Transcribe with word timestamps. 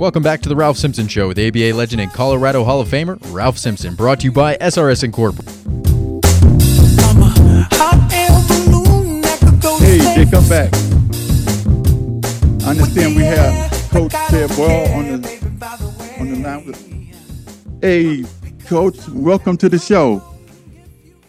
Welcome 0.00 0.22
back 0.22 0.40
to 0.40 0.48
the 0.48 0.56
Ralph 0.56 0.78
Simpson 0.78 1.08
Show 1.08 1.28
with 1.28 1.38
ABA 1.38 1.74
legend 1.74 2.00
and 2.00 2.10
Colorado 2.10 2.64
Hall 2.64 2.80
of 2.80 2.88
Famer 2.88 3.18
Ralph 3.34 3.58
Simpson, 3.58 3.94
brought 3.94 4.20
to 4.20 4.24
you 4.24 4.32
by 4.32 4.56
SRS 4.56 5.04
Incorporated. 5.04 5.52
Hey, 9.78 9.98
they 10.16 10.30
come 10.30 10.48
back. 10.48 10.72
I 12.64 12.70
understand 12.70 13.14
we 13.14 13.24
have 13.24 13.70
Coach 13.90 14.12
Tad 14.12 14.48
Boyle 14.56 14.88
on 14.94 15.20
the 15.20 16.16
on 16.18 16.30
the 16.30 16.36
line. 16.48 16.64
With, 16.64 17.82
hey, 17.82 18.24
Coach, 18.64 19.06
welcome 19.10 19.58
to 19.58 19.68
the 19.68 19.78
show. 19.78 20.22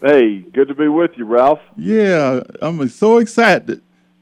Hey, 0.01 0.45
good 0.53 0.69
to 0.69 0.75
be 0.75 0.87
with 0.87 1.11
you, 1.17 1.25
Ralph. 1.25 1.59
Yeah, 1.75 2.39
I'm 2.61 2.87
so 2.87 3.17
excited. 3.17 3.81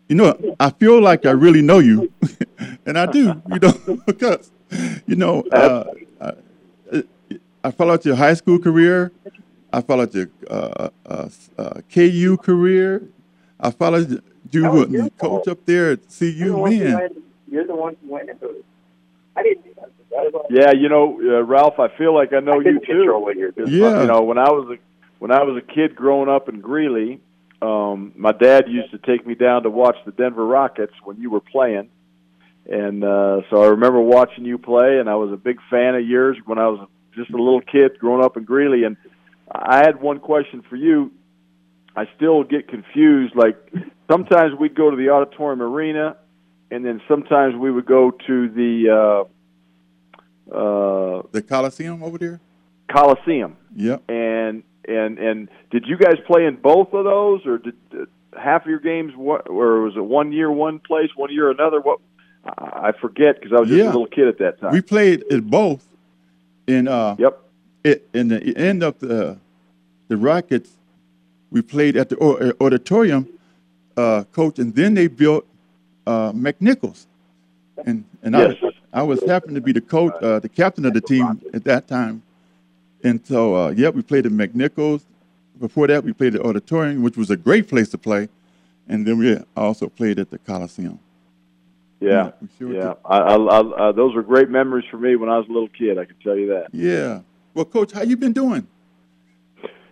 You 0.10 0.16
know, 0.16 0.56
I 0.60 0.72
feel 0.72 1.00
like 1.00 1.28
I 1.28 1.32
really 1.32 1.62
know 1.62 1.78
you, 1.78 2.12
and 2.86 2.98
I 2.98 3.06
do. 3.06 3.42
You 3.48 3.60
know, 3.60 3.74
because 4.08 4.52
you 5.06 5.16
know, 5.16 5.44
uh, 5.52 5.84
I, 6.20 7.04
I 7.64 7.72
followed 7.72 8.04
your 8.06 8.16
high 8.16 8.34
school 8.34 8.58
career. 8.58 9.12
I 9.72 9.82
followed 9.82 10.14
your 10.16 10.30
uh, 10.50 10.90
uh, 11.06 11.30
uh 11.60 11.82
KU 11.94 12.38
career. 12.38 13.04
I 13.60 13.70
followed 13.70 14.24
you 14.50 14.72
with 14.72 15.18
coach 15.20 15.48
up 15.48 15.64
there 15.66 15.92
at 15.92 16.00
CU. 16.10 16.58
Man, 16.58 17.10
you're 17.48 17.68
the 17.68 17.76
one 17.76 17.96
who 18.02 18.12
went 18.12 18.32
into 18.32 18.50
it. 18.50 18.66
I 19.36 19.44
didn't. 19.44 19.66
Yeah, 20.50 20.72
you 20.72 20.90
know, 20.90 21.20
uh, 21.22 21.44
Ralph, 21.44 21.80
I 21.80 21.88
feel 21.98 22.16
like 22.16 22.34
I 22.34 22.40
know 22.40 22.54
I 22.54 22.64
you 22.64 22.80
too. 23.52 23.70
Yeah, 23.70 24.02
you 24.02 24.08
know, 24.08 24.24
when 24.24 24.40
I 24.40 24.50
was 24.50 24.76
a 24.76 24.78
when 25.20 25.32
I 25.32 25.44
was 25.44 25.62
a 25.62 25.74
kid 25.74 25.96
growing 25.96 26.30
up 26.30 26.50
in 26.50 26.62
Greeley, 26.62 27.22
um, 27.62 28.14
my 28.16 28.32
dad 28.32 28.66
used 28.68 28.92
to 28.92 28.98
take 28.98 29.26
me 29.26 29.36
down 29.36 29.64
to 29.64 29.70
watch 29.70 29.98
the 30.06 30.12
Denver 30.12 30.46
Rockets 30.46 30.94
when 31.04 31.18
you 31.18 31.30
were 31.30 31.42
playing, 31.42 31.90
and 32.70 33.04
uh, 33.04 33.42
so 33.50 33.64
I 33.64 33.68
remember 33.68 34.00
watching 34.00 34.46
you 34.46 34.58
play, 34.58 35.00
and 35.00 35.10
I 35.10 35.16
was 35.16 35.32
a 35.32 35.38
big 35.38 35.58
fan 35.70 35.96
of 35.96 36.08
yours 36.08 36.38
when 36.46 36.60
I 36.60 36.68
was 36.68 36.88
just 37.16 37.32
a 37.32 37.38
little 37.38 37.62
kid 37.62 37.98
growing 38.00 38.24
up 38.24 38.38
in 38.38 38.44
Greeley. 38.44 38.84
And 38.84 38.96
I 39.52 39.78
had 39.78 40.00
one 40.02 40.20
question 40.20 40.64
for 40.70 40.76
you. 40.76 41.12
I 41.96 42.06
still 42.16 42.44
get 42.44 42.68
confused. 42.68 43.36
Like 43.36 43.58
sometimes 44.10 44.58
we'd 44.58 44.76
go 44.76 44.92
to 44.92 44.96
the 44.96 45.10
auditorium 45.10 45.62
arena, 45.62 46.18
and 46.72 46.86
then 46.86 47.02
sometimes 47.08 47.56
we 47.56 47.72
would 47.72 47.86
go 47.86 48.12
to 48.12 48.50
the 48.50 49.26
uh, 50.52 50.56
uh, 50.56 51.24
the 51.32 51.42
Coliseum 51.42 52.04
over 52.04 52.18
there. 52.18 52.40
Coliseum. 52.92 53.58
Yep. 53.76 54.10
And 54.10 54.64
and 54.88 55.18
and 55.18 55.50
did 55.72 55.86
you 55.88 55.98
guys 55.98 56.16
play 56.26 56.46
in 56.46 56.56
both 56.56 56.94
of 56.94 57.06
those, 57.06 57.46
or 57.46 57.58
did, 57.58 57.90
did 57.90 58.08
half 58.38 58.64
of 58.64 58.70
your 58.70 58.80
games, 58.80 59.14
or 59.18 59.82
was 59.82 59.96
it 59.96 60.04
one 60.04 60.32
year 60.32 60.52
one 60.52 60.80
place, 60.80 61.10
one 61.16 61.32
year 61.32 61.52
another? 61.52 61.80
What 61.82 62.00
I 62.46 62.92
forget 63.00 63.40
because 63.40 63.54
I 63.56 63.60
was 63.60 63.70
just 63.70 63.80
yeah. 63.80 63.86
a 63.86 63.94
little 63.94 64.08
kid 64.08 64.28
at 64.28 64.38
that 64.40 64.60
time. 64.60 64.72
We 64.72 64.82
played 64.82 65.24
in 65.30 65.42
both. 65.42 65.86
In 66.68 66.88
uh, 66.88 67.16
yep. 67.18 67.40
It, 67.84 68.08
in 68.14 68.28
the 68.28 68.56
end 68.58 68.84
of 68.84 69.00
the 69.00 69.38
the 70.08 70.18
Rockets, 70.18 70.72
we 71.52 71.62
played 71.62 71.96
at 71.98 72.10
the 72.10 72.56
auditorium, 72.62 73.28
uh, 73.98 74.24
coach, 74.32 74.60
and 74.60 74.76
then 74.76 74.94
they 74.94 75.08
built 75.08 75.46
uh, 76.06 76.32
McNichols, 76.32 77.06
and 77.86 78.06
and 78.22 78.36
yes. 78.36 78.56
I 78.64 79.02
I 79.02 79.04
was 79.04 79.24
happened 79.24 79.56
to 79.56 79.62
be 79.62 79.72
the 79.72 79.82
coach, 79.82 80.14
uh, 80.22 80.40
the 80.40 80.50
captain 80.50 80.86
of 80.86 80.94
the 80.94 81.02
team 81.02 81.42
at 81.54 81.64
that 81.66 81.88
time, 81.88 82.24
and 83.04 83.26
so, 83.26 83.56
uh, 83.56 83.70
yeah, 83.70 83.90
we 83.90 84.02
played 84.02 84.26
at 84.26 84.32
McNichols. 84.32 85.04
Before 85.60 85.88
that, 85.88 86.04
we 86.04 86.14
played 86.14 86.36
at 86.36 86.42
Auditorium, 86.42 87.02
which 87.02 87.18
was 87.18 87.30
a 87.30 87.38
great 87.38 87.68
place 87.68 87.90
to 87.90 87.98
play. 87.98 88.30
And 88.88 89.06
then 89.06 89.18
we 89.18 89.38
also 89.56 89.88
played 89.88 90.20
at 90.20 90.32
the 90.32 90.40
Coliseum. 90.40 91.00
Yeah, 92.00 92.32
yeah. 92.42 92.48
Sure 92.58 92.74
yeah. 92.74 92.94
I, 93.06 93.18
I, 93.18 93.90
I, 93.90 93.92
those 93.92 94.16
were 94.16 94.24
great 94.24 94.50
memories 94.50 94.86
for 94.90 94.98
me 94.98 95.16
when 95.16 95.30
I 95.30 95.38
was 95.38 95.48
a 95.48 95.52
little 95.52 95.68
kid. 95.68 95.98
I 95.98 96.06
can 96.06 96.16
tell 96.24 96.38
you 96.38 96.48
that. 96.48 96.68
Yeah. 96.72 97.22
Well, 97.54 97.66
Coach, 97.66 97.92
how 97.92 98.04
you 98.04 98.16
been 98.16 98.34
doing? 98.34 98.68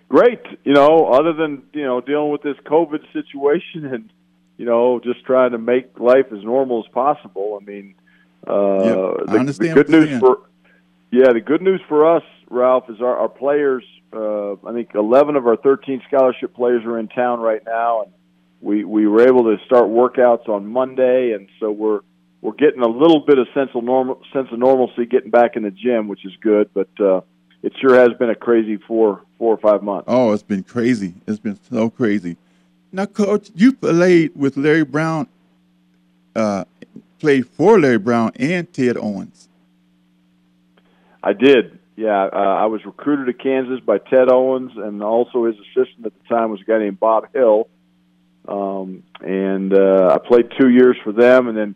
Great. 0.09 0.41
You 0.63 0.74
know, 0.74 1.07
other 1.07 1.34
than 1.34 1.63
you 1.74 1.84
know 1.84 2.00
dealing 2.00 2.31
with 2.31 2.41
this 2.41 2.56
COVID 2.66 3.01
situation 3.12 3.85
and 3.85 4.09
you 4.57 4.66
know 4.66 5.01
just 5.03 5.25
trying 5.25 5.51
to 5.51 5.57
make 5.57 6.00
life 6.00 6.28
as 6.31 6.41
normal 6.44 6.84
as 6.85 6.91
possible. 6.94 7.59
I 7.62 7.66
mean, 7.66 7.95
uh, 8.47 8.53
yeah, 8.53 9.13
I 9.28 9.34
the, 9.34 9.39
understand 9.39 9.78
the 9.78 9.84
good 9.84 9.89
news 9.89 10.19
for 10.19 10.47
yeah, 11.12 11.34
the 11.34 11.41
good 11.41 11.62
news 11.62 11.81
for 11.89 12.16
us, 12.16 12.24
Ralph, 12.49 12.89
is 12.89 13.01
our, 13.01 13.17
our 13.17 13.29
players. 13.29 13.83
Uh, 14.13 14.53
I 14.65 14.73
think 14.73 14.91
11 14.95 15.35
of 15.35 15.47
our 15.47 15.57
13 15.57 16.01
scholarship 16.07 16.55
players 16.55 16.83
are 16.85 16.97
in 16.97 17.07
town 17.07 17.39
right 17.39 17.61
now, 17.65 18.03
and 18.03 18.11
we 18.61 18.83
we 18.83 19.07
were 19.07 19.21
able 19.21 19.43
to 19.43 19.57
start 19.65 19.85
workouts 19.85 20.49
on 20.49 20.67
Monday, 20.67 21.33
and 21.33 21.47
so 21.59 21.71
we're 21.71 21.99
we're 22.41 22.53
getting 22.53 22.81
a 22.81 22.87
little 22.87 23.19
bit 23.19 23.37
of 23.37 23.47
sense 23.53 23.69
of 23.75 23.83
normal 23.83 24.21
sense 24.33 24.47
of 24.51 24.59
normalcy 24.59 25.05
getting 25.05 25.29
back 25.29 25.55
in 25.55 25.63
the 25.63 25.71
gym, 25.71 26.07
which 26.07 26.25
is 26.25 26.33
good. 26.41 26.69
But 26.73 26.89
uh, 26.99 27.21
it 27.61 27.73
sure 27.79 27.95
has 27.95 28.17
been 28.17 28.29
a 28.29 28.35
crazy 28.35 28.77
four 28.77 29.21
four 29.37 29.53
or 29.53 29.57
five 29.57 29.83
months. 29.83 30.05
Oh, 30.07 30.31
it's 30.31 30.43
been 30.43 30.63
crazy. 30.63 31.13
It's 31.27 31.39
been 31.39 31.59
so 31.69 31.89
crazy. 31.89 32.37
Now, 32.91 33.05
Coach, 33.05 33.51
you 33.53 33.73
played 33.73 34.31
with 34.35 34.55
Larry 34.55 34.85
Brown, 34.85 35.27
uh, 36.35 36.63
played 37.19 37.47
for 37.47 37.79
Larry 37.79 37.97
Brown 37.97 38.31
and 38.37 38.71
Ted 38.71 38.97
Owens. 38.97 39.49
I 41.21 41.33
did. 41.33 41.77
Yeah, 41.97 42.29
uh, 42.31 42.37
I 42.37 42.67
was 42.67 42.85
recruited 42.85 43.25
to 43.25 43.33
Kansas 43.33 43.79
by 43.79 43.97
Ted 43.97 44.31
Owens, 44.31 44.71
and 44.75 45.01
also 45.01 45.45
his 45.45 45.55
assistant 45.55 46.05
at 46.05 46.13
the 46.13 46.29
time 46.29 46.51
was 46.51 46.61
a 46.61 46.63
guy 46.63 46.77
named 46.77 46.99
Bob 46.99 47.33
Hill. 47.33 47.67
Um, 48.47 49.01
and 49.19 49.73
uh, 49.73 50.13
I 50.13 50.19
played 50.25 50.51
two 50.59 50.69
years 50.69 50.95
for 51.03 51.11
them, 51.11 51.47
and 51.47 51.57
then 51.57 51.75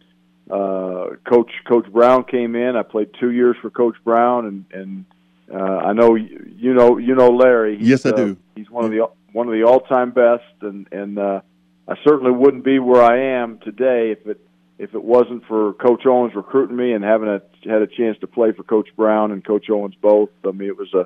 uh, 0.52 1.16
Coach 1.28 1.52
Coach 1.68 1.92
Brown 1.92 2.24
came 2.24 2.56
in. 2.56 2.76
I 2.76 2.84
played 2.84 3.10
two 3.20 3.32
years 3.32 3.58
for 3.64 3.72
Coach 3.72 3.96
Brown, 4.04 4.46
and 4.46 4.66
and 4.72 5.06
uh, 5.52 5.78
I 5.88 5.94
know 5.94 6.14
you 6.14 6.76
know 6.76 7.00
you 7.00 7.16
know 7.16 7.30
Larry. 7.30 7.80
He's, 7.80 7.90
yes, 7.90 8.06
I 8.06 8.12
do. 8.12 8.32
Uh, 8.34 8.36
he's 8.56 8.70
one 8.70 8.86
of 8.86 8.92
the 8.92 9.10
one 9.34 9.48
of 9.48 9.54
the 9.54 9.64
all 9.64 9.80
time 9.80 10.12
best, 10.12 10.44
and 10.62 10.88
and 10.92 11.18
uh, 11.18 11.42
I 11.88 11.96
certainly 12.04 12.32
wouldn't 12.32 12.64
be 12.64 12.78
where 12.78 13.02
I 13.02 13.42
am 13.42 13.58
today 13.58 14.12
if 14.12 14.28
it 14.28 14.40
if 14.82 14.96
it 14.96 15.04
wasn't 15.04 15.46
for 15.46 15.74
Coach 15.74 16.08
Owens 16.08 16.34
recruiting 16.34 16.76
me 16.76 16.94
and 16.94 17.04
having 17.04 17.30
a, 17.30 17.40
had 17.70 17.84
a 17.84 17.88
chance 17.88 18.18
to 18.22 18.28
play 18.28 18.52
for 18.52 18.64
Coach 18.64 18.90
Brown 18.96 19.32
and 19.32 19.46
Coach 19.46 19.70
Owens 19.70 19.94
both, 20.02 20.32
I 20.44 20.50
mean, 20.50 20.70
it 20.70 20.78
was 20.78 20.92
a, 20.96 21.06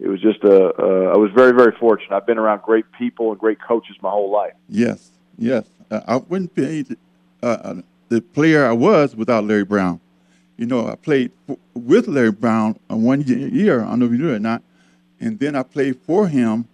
it 0.00 0.08
was 0.08 0.20
just 0.20 0.42
a, 0.42 0.74
uh, 0.74 1.12
I 1.14 1.16
was 1.16 1.30
very, 1.30 1.52
very 1.52 1.70
fortunate. 1.78 2.12
I've 2.12 2.26
been 2.26 2.38
around 2.38 2.62
great 2.62 2.86
people 2.98 3.30
and 3.30 3.38
great 3.38 3.58
coaches 3.62 3.94
my 4.02 4.10
whole 4.10 4.32
life. 4.32 4.54
Yes, 4.68 5.12
yes. 5.38 5.64
Uh, 5.92 6.00
I 6.08 6.16
wouldn't 6.16 6.56
be 6.56 6.84
uh, 7.40 7.46
uh 7.46 7.74
the 8.08 8.20
player 8.20 8.66
I 8.66 8.72
was 8.72 9.14
without 9.14 9.44
Larry 9.44 9.64
Brown. 9.64 10.00
You 10.56 10.66
know, 10.66 10.88
I 10.88 10.96
played 10.96 11.30
with 11.72 12.08
Larry 12.08 12.32
Brown 12.32 12.80
one 12.88 13.22
year. 13.22 13.82
I 13.82 13.90
don't 13.90 14.00
know 14.00 14.06
if 14.06 14.12
you 14.12 14.18
knew 14.18 14.32
it 14.32 14.36
or 14.36 14.40
not. 14.40 14.62
And 15.20 15.38
then 15.38 15.54
I 15.54 15.62
played 15.62 16.00
for 16.00 16.26
him 16.26 16.66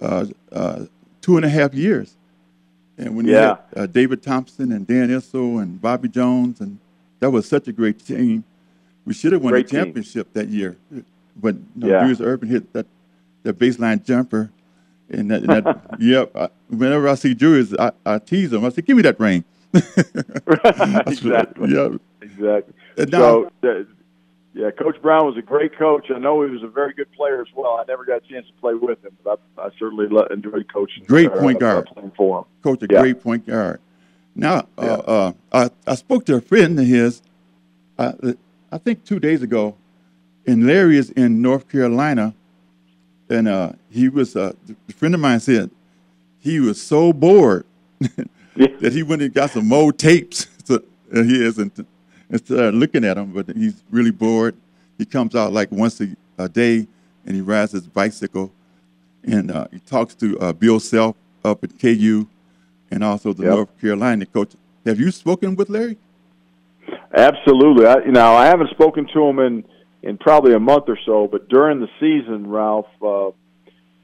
uh, 0.00 0.26
uh, 0.50 0.86
two 1.20 1.36
and 1.36 1.46
a 1.46 1.48
half 1.48 1.74
years. 1.74 2.16
And 2.96 3.16
when 3.16 3.26
yeah. 3.26 3.32
you 3.32 3.38
had 3.38 3.58
uh, 3.76 3.86
David 3.86 4.22
Thompson 4.22 4.72
and 4.72 4.86
Dan 4.86 5.10
Issel 5.10 5.60
and 5.60 5.80
Bobby 5.80 6.08
Jones, 6.08 6.60
and 6.60 6.78
that 7.20 7.30
was 7.30 7.48
such 7.48 7.68
a 7.68 7.72
great 7.72 8.04
team. 8.04 8.44
We 9.04 9.14
should 9.14 9.32
have 9.32 9.42
won 9.42 9.52
great 9.52 9.68
the 9.68 9.76
championship 9.76 10.32
team. 10.32 10.42
that 10.42 10.48
year, 10.48 10.76
but 11.36 11.54
you 11.54 11.64
know, 11.76 11.88
yeah. 11.88 12.00
Julius 12.00 12.20
Erving 12.20 12.48
hit 12.48 12.72
that 12.72 12.86
that 13.42 13.58
baseline 13.58 14.04
jumper, 14.04 14.50
and 15.10 15.30
that, 15.30 15.42
and 15.42 15.50
that 15.50 15.86
yep. 15.98 16.34
I, 16.36 16.48
whenever 16.68 17.08
I 17.08 17.14
see 17.14 17.34
Julius, 17.34 17.74
I, 17.78 17.92
I 18.06 18.18
tease 18.18 18.52
him. 18.52 18.64
I 18.64 18.70
say, 18.70 18.82
"Give 18.82 18.96
me 18.96 19.02
that 19.02 19.18
ring." 19.18 19.44
exactly. 19.74 21.74
Yeah. 21.74 21.88
Exactly. 22.22 22.74
And 22.96 23.12
now, 23.12 23.50
so, 23.62 23.86
yeah, 24.54 24.70
Coach 24.70 25.02
Brown 25.02 25.26
was 25.26 25.36
a 25.36 25.42
great 25.42 25.76
coach. 25.76 26.06
I 26.14 26.18
know 26.18 26.42
he 26.44 26.50
was 26.50 26.62
a 26.62 26.68
very 26.68 26.94
good 26.94 27.10
player 27.12 27.40
as 27.40 27.48
well. 27.56 27.76
I 27.76 27.84
never 27.88 28.04
got 28.04 28.18
a 28.24 28.28
chance 28.28 28.46
to 28.46 28.52
play 28.60 28.74
with 28.74 29.04
him, 29.04 29.16
but 29.24 29.40
I, 29.58 29.62
I 29.62 29.70
certainly 29.78 30.06
enjoyed 30.30 30.72
coaching. 30.72 31.04
Great 31.06 31.32
uh, 31.32 31.40
point 31.40 31.58
guard. 31.58 31.86
Playing 31.86 32.12
for 32.16 32.38
him. 32.38 32.44
Coach, 32.62 32.82
a 32.82 32.86
yeah. 32.88 33.00
great 33.00 33.20
point 33.20 33.46
guard. 33.46 33.80
Now, 34.36 34.68
uh, 34.78 34.80
uh, 34.80 35.32
I, 35.52 35.70
I 35.86 35.94
spoke 35.96 36.24
to 36.26 36.36
a 36.36 36.40
friend 36.40 36.78
of 36.78 36.86
his, 36.86 37.20
uh, 37.98 38.12
I 38.70 38.78
think 38.78 39.04
two 39.04 39.18
days 39.18 39.42
ago, 39.42 39.76
and 40.46 40.66
Larry 40.66 40.98
is 40.98 41.10
in 41.10 41.42
North 41.42 41.68
Carolina, 41.68 42.34
and 43.28 43.48
uh, 43.48 43.72
he 43.90 44.08
was 44.08 44.36
uh, 44.36 44.52
a 44.88 44.92
friend 44.92 45.14
of 45.14 45.20
mine 45.20 45.40
said 45.40 45.70
he 46.38 46.60
was 46.60 46.80
so 46.80 47.12
bored 47.12 47.64
that 48.56 48.92
he 48.92 49.02
went 49.02 49.22
and 49.22 49.34
got 49.34 49.50
some 49.50 49.72
old 49.72 49.98
tapes. 49.98 50.46
So, 50.66 50.76
uh, 51.14 51.22
he 51.22 51.44
isn't 51.44 51.86
instead 52.34 52.58
of 52.58 52.74
looking 52.74 53.04
at 53.04 53.16
him, 53.16 53.32
but 53.32 53.48
he's 53.56 53.82
really 53.90 54.10
bored. 54.10 54.54
He 54.98 55.04
comes 55.06 55.34
out 55.34 55.52
like 55.52 55.70
once 55.72 56.00
a, 56.00 56.08
a 56.36 56.48
day 56.48 56.86
and 57.24 57.34
he 57.34 57.40
rides 57.40 57.72
his 57.72 57.86
bicycle 57.86 58.52
and 59.22 59.50
uh, 59.50 59.66
he 59.72 59.78
talks 59.78 60.14
to 60.16 60.38
uh, 60.40 60.52
Bill 60.52 60.78
Self 60.80 61.16
up 61.44 61.64
at 61.64 61.78
KU 61.80 62.26
and 62.90 63.02
also 63.02 63.32
the 63.32 63.44
Yep. 63.44 63.52
North 63.54 63.80
Carolina 63.80 64.26
coach. 64.26 64.52
Have 64.84 65.00
you 65.00 65.10
spoken 65.10 65.56
with 65.56 65.70
Larry? 65.70 65.96
Absolutely. 67.16 67.86
I, 67.86 67.98
you 68.04 68.12
know, 68.12 68.34
I 68.34 68.46
haven't 68.46 68.70
spoken 68.70 69.06
to 69.14 69.22
him 69.22 69.38
in 69.38 69.64
in 70.02 70.18
probably 70.18 70.52
a 70.52 70.60
month 70.60 70.84
or 70.88 70.98
so, 71.06 71.26
but 71.26 71.48
during 71.48 71.80
the 71.80 71.88
season, 71.98 72.46
Ralph, 72.50 72.86
uh, 73.00 73.30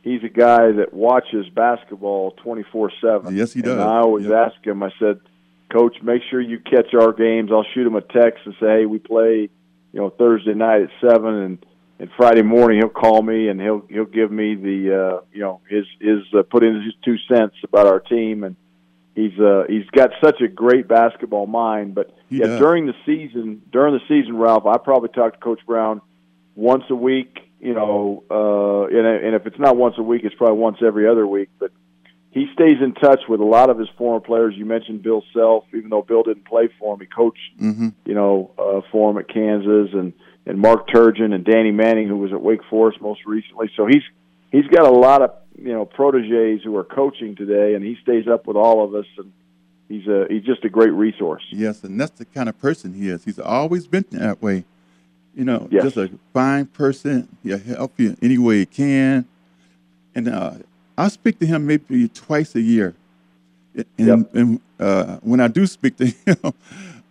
he's 0.02 0.22
a 0.24 0.30
guy 0.30 0.72
that 0.72 0.94
watches 0.94 1.46
basketball 1.54 2.30
twenty 2.42 2.64
four 2.72 2.90
seven. 3.02 3.36
Yes, 3.36 3.52
he 3.52 3.60
does. 3.60 3.72
And 3.72 3.82
I 3.82 3.98
always 3.98 4.26
Yep. 4.26 4.32
ask 4.52 4.66
him. 4.66 4.82
I 4.82 4.90
said, 4.98 5.20
Coach, 5.70 5.96
make 6.02 6.22
sure 6.30 6.40
you 6.40 6.58
catch 6.60 6.92
our 6.94 7.12
games. 7.12 7.50
I'll 7.52 7.66
shoot 7.74 7.86
him 7.86 7.96
a 7.96 8.00
text 8.00 8.40
and 8.44 8.54
say, 8.60 8.80
Hey, 8.80 8.86
we 8.86 8.98
play, 8.98 9.48
you 9.92 10.00
know, 10.00 10.10
Thursday 10.10 10.54
night 10.54 10.82
at 10.82 10.90
seven, 11.00 11.34
and 11.34 11.66
and 11.98 12.10
Friday 12.16 12.42
morning 12.42 12.78
he'll 12.78 12.88
call 12.88 13.20
me 13.22 13.48
and 13.48 13.60
he'll 13.60 13.84
he'll 13.88 14.04
give 14.06 14.30
me 14.32 14.54
the 14.54 14.78
uh, 15.18 15.20
you 15.32 15.40
know 15.40 15.60
his 15.68 15.84
his 16.00 16.20
uh, 16.36 16.42
put 16.42 16.62
in 16.64 16.82
his 16.82 16.94
two 17.04 17.16
cents 17.32 17.54
about 17.64 17.86
our 17.86 18.00
team 18.00 18.44
and. 18.44 18.56
He's 19.16 19.38
uh 19.40 19.64
he's 19.68 19.84
got 19.90 20.10
such 20.22 20.40
a 20.40 20.46
great 20.46 20.86
basketball 20.86 21.46
mind, 21.48 21.96
but 21.96 22.14
He 22.30 22.38
yeah, 22.38 22.46
does. 22.46 22.60
during 22.60 22.86
the 22.86 22.94
season, 23.04 23.60
during 23.70 23.92
the 23.92 24.00
season, 24.08 24.36
Ralph, 24.38 24.66
I 24.66 24.78
probably 24.78 25.08
talk 25.08 25.34
to 25.34 25.40
Coach 25.40 25.58
Brown 25.66 26.00
once 26.54 26.84
a 26.90 26.94
week. 26.94 27.40
You 27.60 27.74
know, 27.74 28.22
uh, 28.30 28.84
and, 28.86 29.04
and 29.06 29.34
if 29.34 29.46
it's 29.46 29.58
not 29.58 29.76
once 29.76 29.96
a 29.98 30.02
week, 30.02 30.22
it's 30.24 30.34
probably 30.36 30.58
once 30.58 30.78
every 30.80 31.08
other 31.08 31.26
week. 31.26 31.50
But 31.58 31.72
he 32.32 32.46
stays 32.54 32.76
in 32.80 32.92
touch 32.94 33.22
with 33.28 33.40
a 33.40 33.44
lot 33.44 33.70
of 33.70 33.78
his 33.78 33.88
former 33.98 34.20
players. 34.20 34.54
You 34.56 34.64
mentioned 34.64 35.02
Bill 35.02 35.22
Self, 35.34 35.64
even 35.74 35.90
though 35.90 36.02
Bill 36.02 36.22
didn't 36.22 36.44
play 36.46 36.68
for 36.78 36.94
him, 36.94 37.00
he 37.00 37.06
coached, 37.06 37.38
Mm-hmm. 37.60 37.88
you 38.06 38.14
know, 38.14 38.50
uh, 38.58 38.80
for 38.92 39.10
him 39.10 39.18
at 39.18 39.28
Kansas, 39.28 39.90
and 39.94 40.12
and 40.46 40.58
Mark 40.58 40.88
Turgeon 40.88 41.34
and 41.34 41.44
Danny 41.44 41.70
Manning, 41.70 42.08
who 42.08 42.16
was 42.16 42.32
at 42.32 42.40
Wake 42.40 42.60
Forest 42.70 43.00
most 43.00 43.26
recently. 43.26 43.70
So 43.76 43.86
he's 43.86 44.02
he's 44.52 44.66
got 44.68 44.86
a 44.86 44.90
lot 44.90 45.22
of 45.22 45.30
you 45.58 45.72
know 45.72 45.84
proteges 45.84 46.62
who 46.64 46.76
are 46.76 46.84
coaching 46.84 47.36
today, 47.36 47.74
and 47.74 47.84
he 47.84 47.96
stays 48.02 48.26
up 48.26 48.46
with 48.46 48.56
all 48.56 48.82
of 48.84 48.94
us, 48.94 49.06
and 49.18 49.32
he's 49.88 50.06
a 50.06 50.26
he's 50.30 50.44
just 50.44 50.64
a 50.64 50.68
great 50.70 50.92
resource. 50.92 51.42
Yes, 51.50 51.82
and 51.84 52.00
that's 52.00 52.12
the 52.18 52.24
kind 52.24 52.48
of 52.48 52.58
person 52.60 52.94
he 52.94 53.08
is. 53.08 53.24
He's 53.24 53.38
always 53.38 53.86
been 53.86 54.04
that 54.12 54.40
way. 54.40 54.64
You 55.34 55.44
know, 55.44 55.68
Yes. 55.70 55.84
just 55.84 55.96
a 55.96 56.10
fine 56.32 56.66
person. 56.66 57.28
He'll 57.42 57.58
help 57.58 57.92
you 58.00 58.16
any 58.22 58.36
way 58.38 58.60
he 58.60 58.66
can. 58.66 59.26
And 60.14 60.26
uh, 60.28 60.54
I 61.00 61.08
speak 61.08 61.38
to 61.40 61.46
him 61.46 61.66
maybe 61.66 62.08
twice 62.08 62.54
a 62.54 62.60
year. 62.60 62.94
And, 63.74 63.86
Yep. 63.98 64.34
and 64.34 64.60
uh, 64.78 65.16
when 65.22 65.40
I 65.40 65.48
do 65.48 65.66
speak 65.66 65.96
to 65.98 66.06
him, 66.26 66.36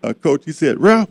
uh, 0.04 0.14
Coach, 0.14 0.46
he 0.46 0.52
said, 0.52 0.80
Ralph, 0.80 1.10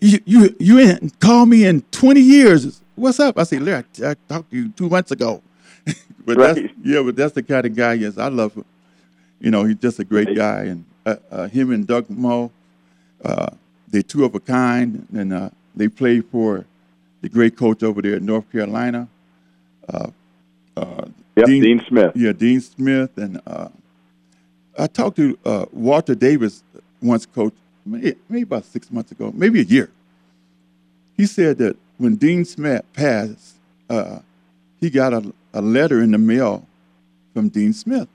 you 0.00 0.18
you 0.24 0.56
you 0.58 0.78
ain't 0.80 1.18
called 1.20 1.48
me 1.48 1.64
in 1.64 1.82
20 1.92 2.20
years. 2.20 2.80
What's 2.96 3.20
up? 3.20 3.38
I 3.38 3.44
said, 3.44 3.62
Larry, 3.62 3.84
I, 4.02 4.10
I 4.10 4.14
talked 4.28 4.50
to 4.50 4.56
you 4.56 4.68
two 4.70 4.88
months 4.88 5.10
ago. 5.12 5.42
but 6.26 6.36
that's 6.38 6.58
Right. 6.60 6.70
yeah, 6.82 7.02
but 7.02 7.14
that's 7.16 7.34
the 7.34 7.42
kind 7.42 7.64
of 7.66 7.74
guy. 7.76 7.94
Yes, 7.94 8.18
I 8.18 8.28
love 8.28 8.54
him. 8.54 8.64
You 9.40 9.50
know, 9.50 9.64
he's 9.64 9.76
just 9.76 9.98
a 9.98 10.04
great 10.04 10.34
guy, 10.36 10.64
and 10.64 10.84
uh, 11.06 11.16
uh, 11.30 11.48
him 11.48 11.70
and 11.72 11.86
Doug 11.86 12.08
Moe, 12.10 12.50
uh, 13.24 13.48
they're 13.88 14.02
two 14.02 14.24
of 14.24 14.34
a 14.34 14.40
kind, 14.40 15.06
and 15.14 15.32
uh, 15.32 15.50
they 15.76 15.88
play 15.88 16.20
for 16.20 16.64
the 17.22 17.28
great 17.28 17.56
coach 17.56 17.82
over 17.82 18.00
there 18.02 18.16
in 18.16 18.26
North 18.26 18.50
Carolina. 18.52 19.08
Uh, 19.88 20.10
uh, 20.76 21.04
Yep, 21.36 21.46
Dean, 21.46 21.84
Smith. 21.88 22.12
yeah, 22.14 22.32
Dean 22.32 22.60
Smith, 22.60 23.16
and 23.16 23.40
uh, 23.46 23.68
I 24.78 24.86
talked 24.86 25.16
to 25.16 25.38
uh, 25.44 25.66
Walter 25.72 26.14
Davis 26.14 26.62
once, 27.00 27.24
coach, 27.26 27.54
may- 27.86 28.14
maybe 28.28 28.42
about 28.42 28.64
six 28.64 28.90
months 28.90 29.12
ago, 29.12 29.32
maybe 29.34 29.60
a 29.60 29.64
year. 29.64 29.90
He 31.16 31.26
said 31.26 31.58
that 31.58 31.76
when 31.98 32.16
Dean 32.16 32.44
Smith 32.44 32.84
passed, 32.92 33.56
uh, 33.88 34.18
he 34.80 34.90
got 34.90 35.12
a, 35.14 35.32
a 35.54 35.62
letter 35.62 36.02
in 36.02 36.10
the 36.10 36.18
mail 36.18 36.66
from 37.32 37.48
Dean 37.48 37.72
Smith. 37.72 38.08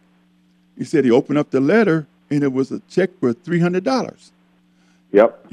He 0.78 0.84
said 0.84 1.06
he 1.06 1.12
opened 1.12 1.40
up 1.40 1.50
the 1.50 1.60
letter 1.60 2.06
and 2.30 2.44
it 2.44 2.52
was 2.52 2.72
a 2.72 2.80
check 2.90 3.10
for 3.20 3.34
three 3.34 3.60
hundred 3.60 3.84
dollars. 3.84 4.32
Yep. 5.12 5.48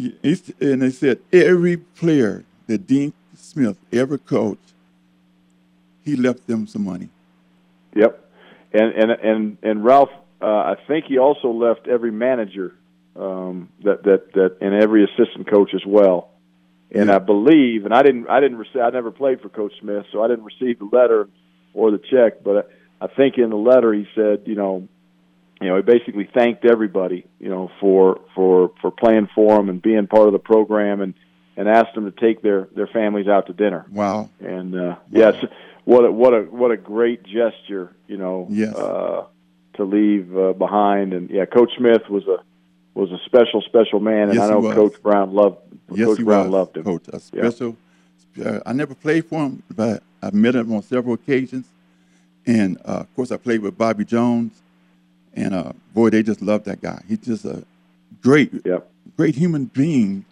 And 0.60 0.82
they 0.82 0.90
said 0.90 1.20
every 1.32 1.76
player 1.76 2.44
that 2.66 2.86
Dean 2.86 3.12
Smith 3.36 3.76
ever 3.92 4.18
coached, 4.18 4.74
he 6.04 6.16
left 6.16 6.46
them 6.46 6.66
some 6.66 6.84
money. 6.84 7.08
Yep, 7.94 8.32
and 8.72 8.92
and 8.92 9.10
and 9.10 9.58
and 9.62 9.84
Ralph, 9.84 10.10
uh, 10.42 10.46
I 10.46 10.74
think 10.88 11.06
he 11.06 11.18
also 11.18 11.48
left 11.48 11.86
every 11.88 12.10
manager 12.10 12.74
um, 13.16 13.68
that 13.84 14.02
that 14.04 14.32
that 14.34 14.56
and 14.60 14.74
every 14.74 15.04
assistant 15.04 15.50
coach 15.50 15.70
as 15.74 15.82
well. 15.86 16.30
And 16.90 17.08
Yeah. 17.08 17.16
I 17.16 17.18
believe, 17.18 17.86
and 17.86 17.94
I 17.94 18.02
didn't, 18.02 18.28
I 18.28 18.40
didn't 18.40 18.58
receive, 18.58 18.82
I 18.82 18.90
never 18.90 19.10
played 19.10 19.40
for 19.40 19.48
Coach 19.48 19.72
Smith, 19.80 20.04
so 20.12 20.22
I 20.22 20.28
didn't 20.28 20.44
receive 20.44 20.78
the 20.78 20.88
letter 20.92 21.28
or 21.72 21.90
the 21.90 21.98
check. 21.98 22.44
But 22.44 22.70
I 23.00 23.08
think 23.08 23.36
in 23.36 23.50
the 23.50 23.56
letter 23.56 23.92
he 23.92 24.06
said, 24.14 24.42
you 24.46 24.54
know, 24.54 24.86
you 25.60 25.68
know, 25.68 25.76
he 25.76 25.82
basically 25.82 26.28
thanked 26.32 26.64
everybody, 26.64 27.26
you 27.40 27.48
know, 27.48 27.70
for 27.80 28.20
for 28.34 28.72
for 28.80 28.90
playing 28.90 29.28
for 29.34 29.58
him 29.58 29.68
and 29.70 29.80
being 29.82 30.06
part 30.06 30.26
of 30.28 30.32
the 30.32 30.38
program, 30.38 31.00
and 31.00 31.14
and 31.56 31.68
asked 31.68 31.94
them 31.94 32.04
to 32.04 32.20
take 32.20 32.42
their 32.42 32.68
their 32.76 32.86
families 32.88 33.28
out 33.28 33.46
to 33.46 33.52
dinner. 33.52 33.86
Wow. 33.90 34.28
And 34.40 34.74
uh, 34.74 34.96
yes, 35.10 35.34
what 35.84 36.04
a, 36.04 36.12
what 36.12 36.32
a 36.34 36.40
what 36.42 36.70
a 36.70 36.76
great 36.76 37.22
gesture, 37.24 37.94
you 38.08 38.16
know, 38.16 38.46
Yes. 38.50 38.74
uh, 38.74 39.26
to 39.74 39.84
leave 39.84 40.36
uh, 40.36 40.52
behind. 40.54 41.12
And 41.12 41.30
yeah, 41.30 41.44
Coach 41.46 41.72
Smith 41.76 42.02
was 42.08 42.24
a 42.26 42.38
was 42.94 43.10
a 43.10 43.18
special 43.26 43.60
special 43.62 44.00
man, 44.00 44.28
and 44.30 44.34
Yes, 44.34 44.44
I 44.44 44.50
know. 44.50 44.72
Coach 44.72 45.02
Brown 45.02 45.32
loved 45.34 45.58
Yes, 45.92 46.06
Coach 46.06 46.24
Brown 46.24 46.46
was, 46.46 46.52
loved 46.52 46.76
him. 46.76 46.84
Coach, 46.84 47.08
a 47.08 47.20
special. 47.20 47.76
Uh, 48.44 48.58
I 48.66 48.72
never 48.72 48.94
played 48.94 49.26
for 49.26 49.44
him, 49.44 49.62
but 49.74 50.02
I 50.22 50.30
met 50.32 50.54
him 50.56 50.72
on 50.72 50.82
several 50.82 51.14
occasions. 51.14 51.66
And 52.46 52.78
uh, 52.84 53.00
of 53.04 53.14
course, 53.16 53.30
I 53.30 53.36
played 53.36 53.60
with 53.60 53.76
Bobby 53.78 54.04
Jones, 54.04 54.60
and 55.34 55.54
uh, 55.54 55.72
boy, 55.94 56.10
they 56.10 56.22
just 56.22 56.42
loved 56.42 56.64
that 56.66 56.80
guy. 56.80 57.02
He's 57.08 57.18
just 57.18 57.44
a 57.44 57.64
great, 58.22 58.52
Yep. 58.64 58.90
great 59.16 59.34
human 59.36 59.66
being. 59.66 60.24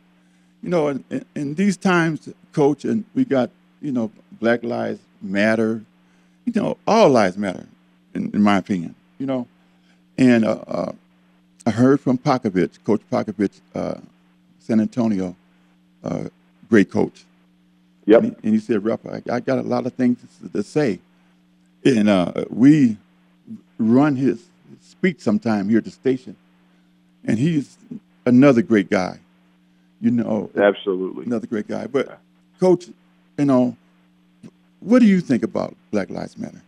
You 0.62 0.68
know, 0.70 0.88
in, 0.88 1.04
in, 1.10 1.24
in 1.34 1.54
these 1.54 1.76
times, 1.76 2.28
Coach, 2.52 2.84
and 2.84 3.04
we 3.14 3.24
got 3.24 3.50
you 3.80 3.92
know 3.92 4.10
Black 4.42 4.64
Lives 4.64 5.00
Matter. 5.22 5.82
You 6.44 6.52
know, 6.60 6.76
all 6.84 7.08
lives 7.08 7.38
matter, 7.38 7.64
in, 8.14 8.28
in 8.34 8.42
my 8.42 8.56
opinion. 8.56 8.96
You 9.20 9.26
know, 9.26 9.46
and 10.18 10.44
uh, 10.44 10.58
uh, 10.66 10.92
I 11.64 11.70
heard 11.70 12.00
from 12.00 12.18
Popovich, 12.18 12.82
Coach 12.82 13.02
Popovich, 13.10 13.60
uh, 13.76 13.94
San 14.58 14.80
Antonio, 14.80 15.36
uh, 16.02 16.24
great 16.68 16.90
coach. 16.90 17.24
Yep. 18.06 18.22
And 18.22 18.30
he, 18.32 18.36
and 18.42 18.54
he 18.54 18.58
said, 18.58 18.84
Ralph, 18.84 19.06
I, 19.06 19.22
I 19.32 19.38
got 19.38 19.58
a 19.58 19.62
lot 19.62 19.86
of 19.86 19.94
things 19.94 20.18
to, 20.42 20.48
to 20.48 20.62
say. 20.64 20.98
And 21.84 22.08
uh, 22.08 22.44
we 22.50 22.96
run 23.78 24.16
his 24.16 24.44
speech 24.80 25.20
sometime 25.20 25.68
here 25.68 25.78
at 25.78 25.84
the 25.84 25.92
station. 25.92 26.34
And 27.24 27.38
he's 27.38 27.78
another 28.26 28.62
great 28.62 28.90
guy. 28.90 29.20
You 30.00 30.10
know, 30.10 30.50
Absolutely. 30.56 31.26
another 31.26 31.46
great 31.46 31.68
guy. 31.68 31.86
But, 31.86 32.18
Coach, 32.58 32.86
you 33.38 33.44
know, 33.44 33.76
what 34.82 35.00
do 35.00 35.06
you 35.06 35.20
think 35.20 35.42
about 35.42 35.74
Black 35.90 36.10
Lives 36.10 36.36
Matter? 36.38 36.62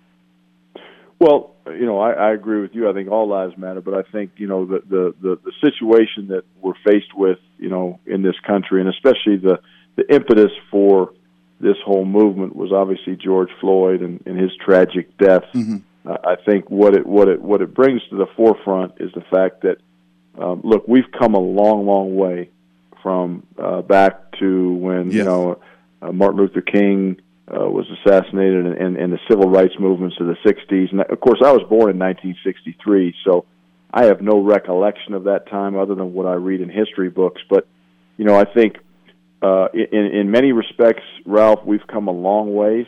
Well, 1.18 1.54
you 1.66 1.86
know, 1.86 2.00
I, 2.00 2.12
I 2.12 2.32
agree 2.32 2.60
with 2.60 2.74
you. 2.74 2.90
I 2.90 2.92
think 2.92 3.10
all 3.10 3.28
lives 3.28 3.56
matter, 3.56 3.80
but 3.80 3.94
I 3.94 4.02
think 4.10 4.32
you 4.36 4.46
know 4.46 4.66
the, 4.66 4.82
the 4.88 5.14
the 5.20 5.38
the 5.44 5.52
situation 5.60 6.28
that 6.28 6.44
we're 6.60 6.74
faced 6.84 7.14
with, 7.14 7.38
you 7.58 7.70
know, 7.70 8.00
in 8.04 8.22
this 8.22 8.38
country, 8.46 8.80
and 8.80 8.90
especially 8.90 9.36
the 9.36 9.60
the 9.96 10.12
impetus 10.12 10.50
for 10.70 11.12
this 11.60 11.76
whole 11.84 12.04
movement 12.04 12.56
was 12.56 12.72
obviously 12.72 13.16
George 13.16 13.48
Floyd 13.60 14.02
and, 14.02 14.20
and 14.26 14.38
his 14.38 14.50
tragic 14.56 15.16
death. 15.16 15.44
Mhm. 15.54 15.82
I 16.04 16.32
I 16.32 16.36
think 16.44 16.68
what 16.68 16.94
it 16.94 17.06
what 17.06 17.28
it 17.28 17.40
what 17.40 17.62
it 17.62 17.72
brings 17.72 18.02
to 18.10 18.16
the 18.16 18.26
forefront 18.36 18.94
is 18.98 19.12
the 19.14 19.24
fact 19.30 19.62
that 19.62 19.78
um, 20.36 20.62
look, 20.64 20.86
we've 20.88 21.10
come 21.16 21.34
a 21.34 21.40
long, 21.40 21.86
long 21.86 22.16
way 22.16 22.50
from 23.02 23.46
uh, 23.56 23.82
back 23.82 24.32
to 24.40 24.72
when 24.74 25.10
you 25.10 25.24
know 25.24 25.58
uh, 26.02 26.12
Martin 26.12 26.40
Luther 26.40 26.60
King 26.60 27.20
uh, 27.48 27.68
was 27.68 27.86
assassinated 28.00 28.66
and, 28.66 28.74
and, 28.76 28.96
and 28.96 29.12
the 29.12 29.18
civil 29.28 29.50
rights 29.50 29.74
movements 29.78 30.16
of 30.20 30.26
the 30.26 30.36
60s. 30.46 30.90
And 30.92 31.00
of 31.00 31.20
course, 31.20 31.40
I 31.44 31.52
was 31.52 31.62
born 31.68 31.90
in 31.90 31.98
1963, 31.98 33.14
so 33.24 33.44
I 33.92 34.04
have 34.04 34.20
no 34.20 34.40
recollection 34.40 35.12
of 35.14 35.24
that 35.24 35.48
time 35.50 35.76
other 35.76 35.94
than 35.94 36.14
what 36.14 36.26
I 36.26 36.34
read 36.34 36.60
in 36.60 36.70
history 36.70 37.10
books. 37.10 37.42
But, 37.50 37.66
you 38.16 38.24
know, 38.24 38.34
I 38.34 38.44
think 38.44 38.76
uh, 39.42 39.68
in, 39.74 40.06
in 40.06 40.30
many 40.30 40.52
respects, 40.52 41.02
Ralph, 41.26 41.60
we've 41.64 41.86
come 41.86 42.08
a 42.08 42.12
long 42.12 42.54
ways. 42.54 42.86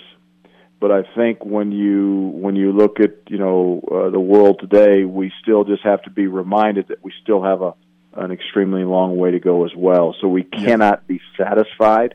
But 0.80 0.90
I 0.90 1.02
think 1.16 1.44
when 1.44 1.72
you 1.72 2.32
when 2.34 2.54
you 2.54 2.70
look 2.70 3.00
at 3.00 3.14
you 3.28 3.38
know 3.38 3.80
uh, 3.90 4.10
the 4.10 4.20
world 4.20 4.58
today, 4.60 5.04
we 5.04 5.32
still 5.42 5.64
just 5.64 5.82
have 5.82 6.02
to 6.02 6.10
be 6.10 6.26
reminded 6.26 6.88
that 6.88 7.02
we 7.02 7.12
still 7.22 7.42
have 7.42 7.62
a 7.62 7.72
an 8.14 8.30
extremely 8.30 8.84
long 8.84 9.16
way 9.16 9.30
to 9.30 9.40
go 9.40 9.64
as 9.64 9.72
well. 9.74 10.14
So 10.20 10.28
we 10.28 10.42
cannot 10.44 11.06
be 11.06 11.20
satisfied 11.38 12.14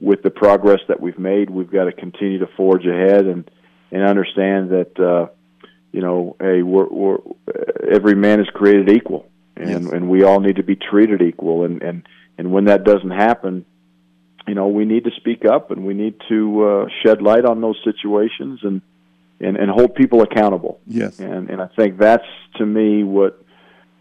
with 0.00 0.22
the 0.22 0.30
progress 0.30 0.80
that 0.88 1.00
we've 1.00 1.18
made. 1.18 1.50
We've 1.50 1.70
got 1.70 1.84
to 1.84 1.92
continue 1.92 2.38
to 2.38 2.48
forge 2.56 2.86
ahead 2.86 3.26
and 3.26 3.50
and 3.92 4.02
understand 4.02 4.70
that 4.70 4.98
uh, 4.98 5.32
you 5.92 6.00
know, 6.00 6.36
hey, 6.40 6.62
we're, 6.62 6.86
we're 6.86 7.18
every 7.90 8.14
man 8.14 8.40
is 8.40 8.48
created 8.54 8.90
equal, 8.90 9.28
and 9.56 9.84
yes. 9.84 9.92
and 9.92 10.08
we 10.08 10.22
all 10.22 10.40
need 10.40 10.56
to 10.56 10.62
be 10.62 10.76
treated 10.76 11.22
equal, 11.22 11.64
and 11.64 11.82
and 11.82 12.06
and 12.38 12.52
when 12.52 12.66
that 12.66 12.84
doesn't 12.84 13.10
happen, 13.10 13.64
you 14.46 14.54
know, 14.54 14.68
we 14.68 14.84
need 14.84 15.04
to 15.04 15.10
speak 15.16 15.44
up 15.44 15.70
and 15.70 15.84
we 15.84 15.94
need 15.94 16.14
to 16.28 16.64
uh, 16.64 16.86
shed 17.04 17.22
light 17.22 17.44
on 17.44 17.60
those 17.60 17.76
situations 17.84 18.60
and 18.62 18.82
and 19.40 19.56
and 19.56 19.70
hold 19.70 19.94
people 19.94 20.22
accountable. 20.22 20.80
Yes, 20.86 21.18
and 21.18 21.50
and 21.50 21.60
I 21.60 21.66
think 21.76 21.98
that's 21.98 22.26
to 22.56 22.66
me 22.66 23.02
what 23.02 23.42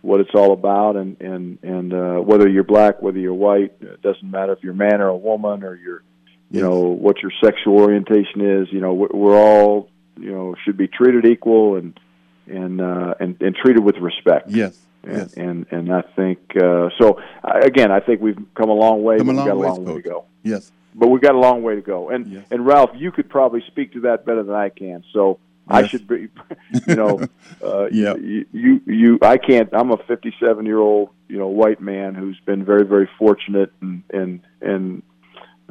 what 0.02 0.20
it's 0.20 0.34
all 0.34 0.54
about, 0.54 0.96
and 0.96 1.20
and 1.22 1.60
and 1.64 1.94
uh, 1.94 2.16
whether 2.18 2.48
you're 2.48 2.64
black, 2.64 3.02
whether 3.02 3.20
you're 3.20 3.34
white, 3.34 3.74
it 3.82 4.02
doesn't 4.02 4.30
matter 4.30 4.54
if 4.54 4.60
you're 4.64 4.74
a 4.74 4.76
man 4.76 5.02
or 5.02 5.10
a 5.10 5.18
woman 5.18 5.64
or 5.64 5.76
you're 5.76 6.04
you 6.52 6.62
yes. 6.62 6.64
know 6.64 6.80
what 6.80 7.18
your 7.22 7.32
sexual 7.44 7.78
orientation 7.78 8.42
is. 8.42 8.68
You 8.72 8.82
know, 8.82 8.94
we're 8.94 9.38
all 9.38 9.90
you 10.18 10.32
know 10.32 10.56
should 10.64 10.78
be 10.78 10.88
treated 10.88 11.26
equal 11.26 11.76
and 11.76 12.00
and 12.48 12.82
uh, 12.82 13.16
and 13.20 13.42
and 13.42 13.56
treated 13.56 13.84
with 13.84 13.98
respect. 13.98 14.50
Yes. 14.50 14.80
And, 15.04 15.18
yes. 15.18 15.34
and 15.34 15.66
and 15.72 15.94
I 15.94 16.02
think 16.16 16.40
uh, 16.62 16.90
so. 17.00 17.22
Again, 17.44 17.92
I 17.92 18.00
think 18.00 18.22
we've 18.22 18.40
come 18.56 18.70
a 18.70 18.74
long 18.74 19.02
way. 19.02 19.18
Come 19.18 19.30
a 19.30 19.34
long 19.34 19.46
we've 19.46 19.54
got 19.54 19.56
a 19.56 19.68
long 19.68 19.78
Coach. 19.78 19.88
way 19.88 20.02
to 20.02 20.10
go. 20.10 20.26
Yes, 20.44 20.72
but 20.94 21.08
we've 21.08 21.22
got 21.22 21.36
a 21.36 21.40
long 21.40 21.64
way 21.64 21.76
to 21.76 21.82
go. 21.82 22.10
And 22.10 22.28
yes. 22.28 22.46
and 22.52 22.66
Ralph, 22.66 22.92
you 22.96 23.12
could 23.12 23.30
probably 23.30 23.64
speak 23.68 23.94
to 23.94 24.02
that 24.02 24.26
better 24.26 24.44
than 24.44 24.56
I 24.56 24.70
can. 24.70 25.04
So. 25.14 25.40
I 25.70 25.88
should 25.88 26.08
be, 26.08 26.30
you 26.88 26.96
know, 26.96 27.28
uh, 27.64 27.88
yeah. 27.92 28.16
You, 28.16 28.46
you 28.52 28.82
you 28.86 29.20
I 29.22 29.38
can't. 29.38 29.70
I'm 29.74 29.92
a 29.92 29.98
57 29.98 30.66
year 30.66 30.80
old 30.80 31.10
you 31.28 31.38
know 31.38 31.48
white 31.48 31.82
man 31.82 32.16
who's 32.16 32.40
been 32.46 32.66
very 32.66 32.86
very 32.86 33.10
fortunate 33.18 33.72
and 33.82 34.04
and 34.12 34.42
and 34.62 35.04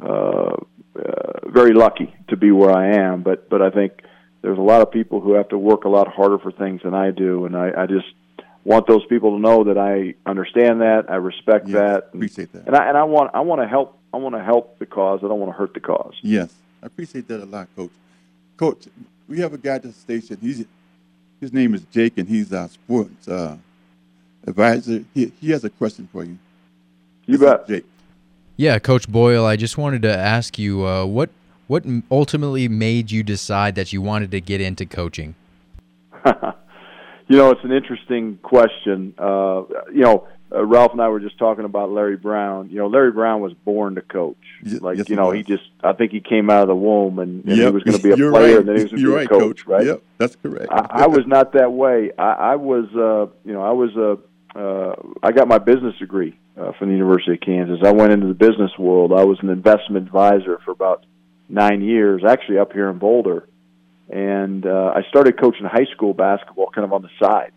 uh, 0.01 0.55
uh, 0.95 1.49
very 1.49 1.73
lucky 1.73 2.13
to 2.29 2.37
be 2.37 2.51
where 2.51 2.71
I 2.71 2.93
am. 2.93 3.23
But 3.23 3.49
but 3.49 3.61
I 3.61 3.69
think 3.69 4.01
there's 4.41 4.57
a 4.57 4.61
lot 4.61 4.81
of 4.81 4.91
people 4.91 5.19
who 5.19 5.33
have 5.33 5.49
to 5.49 5.57
work 5.57 5.83
a 5.83 5.89
lot 5.89 6.07
harder 6.07 6.39
for 6.39 6.51
things 6.51 6.81
than 6.83 6.93
I 6.93 7.11
do, 7.11 7.45
and 7.45 7.55
I, 7.55 7.83
I 7.83 7.85
just 7.85 8.07
want 8.63 8.87
those 8.87 9.05
people 9.07 9.35
to 9.35 9.39
know 9.39 9.65
that 9.65 9.77
I 9.77 10.15
understand 10.29 10.81
that, 10.81 11.05
I 11.09 11.15
respect 11.15 11.67
yes, 11.67 11.75
that, 11.75 12.09
and, 12.13 12.15
appreciate 12.15 12.51
that, 12.53 12.67
and 12.67 12.75
I 12.75 12.87
and 12.87 12.97
I 12.97 13.03
want 13.03 13.31
I 13.33 13.41
want 13.41 13.61
to 13.61 13.67
help 13.67 13.99
I 14.13 14.17
want 14.17 14.35
to 14.35 14.43
help 14.43 14.79
the 14.79 14.85
cause. 14.85 15.19
I 15.23 15.27
don't 15.27 15.39
want 15.39 15.51
to 15.51 15.57
hurt 15.57 15.73
the 15.73 15.79
cause. 15.79 16.13
Yes, 16.21 16.53
I 16.81 16.87
appreciate 16.87 17.27
that 17.27 17.41
a 17.41 17.45
lot, 17.45 17.67
Coach. 17.75 17.91
Coach, 18.57 18.87
we 19.29 19.39
have 19.39 19.53
a 19.53 19.57
guy 19.57 19.75
at 19.75 19.83
the 19.83 19.93
station. 19.93 20.37
He's 20.41 20.65
his 21.39 21.53
name 21.53 21.73
is 21.73 21.83
Jake, 21.91 22.17
and 22.17 22.27
he's 22.27 22.51
our 22.51 22.67
sports 22.67 23.27
uh, 23.27 23.55
advisor. 24.45 25.05
He 25.13 25.31
he 25.39 25.51
has 25.51 25.63
a 25.63 25.69
question 25.69 26.09
for 26.11 26.23
you. 26.23 26.37
You 27.25 27.37
this 27.37 27.49
bet, 27.49 27.67
Jake. 27.67 27.85
Yeah, 28.57 28.79
Coach 28.79 29.07
Boyle, 29.07 29.45
I 29.45 29.55
just 29.55 29.77
wanted 29.77 30.01
to 30.01 30.17
ask 30.17 30.59
you 30.59 30.85
uh, 30.85 31.05
what 31.05 31.29
what 31.67 31.85
ultimately 32.09 32.67
made 32.67 33.11
you 33.11 33.23
decide 33.23 33.75
that 33.75 33.93
you 33.93 34.01
wanted 34.01 34.31
to 34.31 34.41
get 34.41 34.59
into 34.59 34.85
coaching? 34.85 35.35
you 36.25 37.37
know, 37.37 37.51
it's 37.51 37.63
an 37.63 37.71
interesting 37.71 38.37
question. 38.41 39.13
Uh, 39.17 39.63
you 39.93 40.01
know, 40.01 40.27
uh, 40.51 40.65
Ralph 40.65 40.93
and 40.93 41.01
I 41.01 41.09
were 41.09 41.19
just 41.19 41.37
talking 41.37 41.65
about 41.65 41.91
Larry 41.91 42.17
Brown. 42.17 42.69
You 42.69 42.77
know, 42.77 42.87
Larry 42.87 43.11
Brown 43.11 43.41
was 43.41 43.53
born 43.53 43.95
to 43.95 44.01
coach. 44.01 44.37
Like, 44.63 44.97
yes, 44.97 45.09
you 45.09 45.15
know, 45.15 45.31
he, 45.31 45.39
he, 45.39 45.43
just, 45.43 45.63
I 45.83 45.93
think 45.93 46.11
he 46.11 46.21
came 46.21 46.49
out 46.49 46.63
of 46.63 46.67
the 46.67 46.75
womb 46.75 47.19
and, 47.19 47.45
and 47.45 47.57
yep. 47.57 47.67
he 47.67 47.71
was 47.71 47.83
going 47.83 47.97
to 47.97 48.03
be 48.03 48.11
a 48.11 48.15
You're 48.17 48.31
player 48.31 48.57
right. 48.57 48.59
and 48.59 48.67
then 48.67 48.75
he 48.77 48.83
was 48.83 48.91
going 48.91 49.03
to 49.03 49.09
be 49.09 49.15
right, 49.15 49.25
a 49.25 49.29
coach, 49.29 49.41
coach, 49.41 49.67
right? 49.67 49.85
Yep, 49.85 50.03
that's 50.17 50.35
correct. 50.35 50.71
I, 50.71 51.03
I 51.03 51.07
was 51.07 51.25
not 51.27 51.53
that 51.53 51.71
way. 51.71 52.11
I, 52.17 52.31
I 52.31 52.55
was, 52.55 52.85
uh, 52.95 53.31
you 53.45 53.53
know, 53.53 53.61
I 53.61 53.71
was 53.71 53.95
a, 53.95 54.17
uh, 54.59 54.95
I 55.21 55.31
got 55.31 55.47
my 55.47 55.59
business 55.59 55.95
degree 55.99 56.37
uh, 56.59 56.71
from 56.73 56.89
the 56.89 56.95
University 56.95 57.33
of 57.33 57.41
Kansas. 57.41 57.79
I 57.85 57.91
went 57.91 58.11
into 58.11 58.27
the 58.27 58.33
business 58.33 58.71
world. 58.77 59.13
I 59.13 59.23
was 59.23 59.37
an 59.41 59.49
investment 59.49 60.07
advisor 60.07 60.59
for 60.65 60.71
about 60.71 61.05
nine 61.47 61.81
years, 61.81 62.23
actually 62.27 62.57
up 62.57 62.73
here 62.73 62.89
in 62.89 62.97
Boulder. 62.97 63.47
And 64.09 64.65
uh, 64.65 64.93
I 64.95 65.03
started 65.09 65.39
coaching 65.39 65.65
high 65.65 65.85
school 65.93 66.15
basketball 66.15 66.71
kind 66.71 66.85
of 66.85 66.93
on 66.93 67.03
the 67.03 67.09
side. 67.21 67.51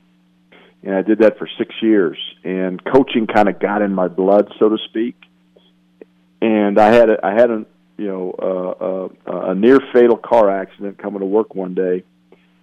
And 0.83 0.95
I 0.95 1.03
did 1.03 1.21
that 1.21 1.39
for 1.39 1.49
six 1.59 1.75
years. 1.81 2.19
And 2.45 2.83
coaching 2.85 3.27
kind 3.27 3.49
of 3.49 3.61
got 3.61 3.83
in 3.83 3.93
my 3.93 4.09
blood, 4.09 4.53
so 4.59 4.69
to 4.69 4.79
speak. 4.89 5.17
And 6.41 6.79
I 6.79 6.93
had 6.93 7.09
a, 7.09 7.17
I 7.25 7.33
had 7.33 7.51
a 7.51 7.65
you 7.97 8.09
know 8.09 8.35
uh, 9.29 9.31
uh, 9.31 9.51
a 9.51 9.55
near 9.55 9.79
fatal 9.93 10.17
car 10.17 10.51
accident 10.51 10.99
coming 10.99 11.21
to 11.21 11.27
work 11.27 11.55
one 11.55 11.75
day 11.75 12.05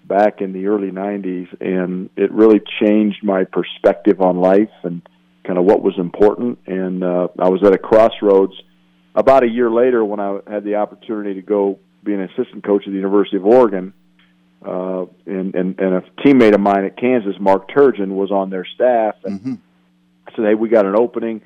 back 0.04 0.42
in 0.42 0.54
the 0.54 0.66
early 0.66 0.90
90s 0.90 1.48
and 1.62 2.10
it 2.18 2.32
really 2.32 2.60
changed 2.82 3.24
my 3.24 3.44
perspective 3.44 4.22
on 4.22 4.38
life 4.38 4.72
and 4.82 5.08
kind 5.46 5.60
of 5.60 5.66
what 5.66 5.84
was 5.84 5.94
important 6.00 6.58
and 6.66 7.04
uh, 7.04 7.28
I 7.38 7.48
was 7.50 7.62
at 7.64 7.74
a 7.74 7.78
crossroads 7.78 8.54
about 9.16 9.44
a 9.44 9.48
year 9.48 9.70
later, 9.70 10.06
when 10.06 10.20
I 10.20 10.40
had 10.48 10.64
the 10.64 10.76
opportunity 10.76 11.34
to 11.36 11.42
go 11.42 11.80
be 12.04 12.14
an 12.14 12.22
assistant 12.22 12.64
coach 12.64 12.84
at 12.86 12.92
the 12.92 12.98
University 12.98 13.38
of 13.38 13.46
Oregon, 13.46 13.92
uh, 13.92 14.09
and, 14.62 15.56
and, 15.56 15.80
and 15.80 15.96
a 15.96 16.02
teammate 16.24 16.54
of 16.54 16.60
mine 16.60 16.86
at 16.86 16.98
Kansas, 16.98 17.36
Mark 17.40 17.70
Turgeon, 17.70 18.10
was 18.10 18.32
on 18.32 18.50
their 18.50 18.66
staff, 18.66 19.16
and 19.24 19.40
mm-hmm. 19.40 19.54
I 20.28 20.36
said, 20.36 20.46
"Hey, 20.46 20.56
we 20.56 20.70
got 20.70 20.86
an 20.86 20.96
opening. 20.98 21.42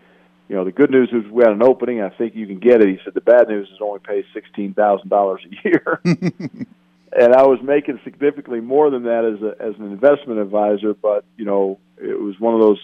You 0.49 0.55
know, 0.55 0.65
the 0.65 0.71
good 0.71 0.91
news 0.91 1.09
is 1.11 1.29
we 1.31 1.43
got 1.43 1.53
an 1.53 1.63
opening. 1.63 2.01
I 2.01 2.09
think 2.09 2.35
you 2.35 2.47
can 2.47 2.59
get 2.59 2.81
it." 2.81 2.89
He 2.89 2.99
said, 3.03 3.13
"The 3.13 3.21
bad 3.21 3.47
news 3.47 3.69
is 3.69 3.77
only 3.81 3.99
pays 3.99 4.25
sixteen 4.33 4.73
thousand 4.73 5.09
dollars 5.09 5.41
a 5.45 5.67
year." 5.67 6.01
and 6.05 7.33
I 7.33 7.43
was 7.43 7.59
making 7.61 7.99
significantly 8.03 8.61
more 8.61 8.89
than 8.89 9.03
that 9.03 9.25
as 9.25 9.41
a 9.41 9.61
as 9.61 9.75
an 9.79 9.91
investment 9.91 10.39
advisor, 10.39 10.93
but 10.93 11.25
you 11.37 11.45
know, 11.45 11.79
it 11.97 12.19
was 12.19 12.39
one 12.39 12.55
of 12.55 12.61
those 12.61 12.79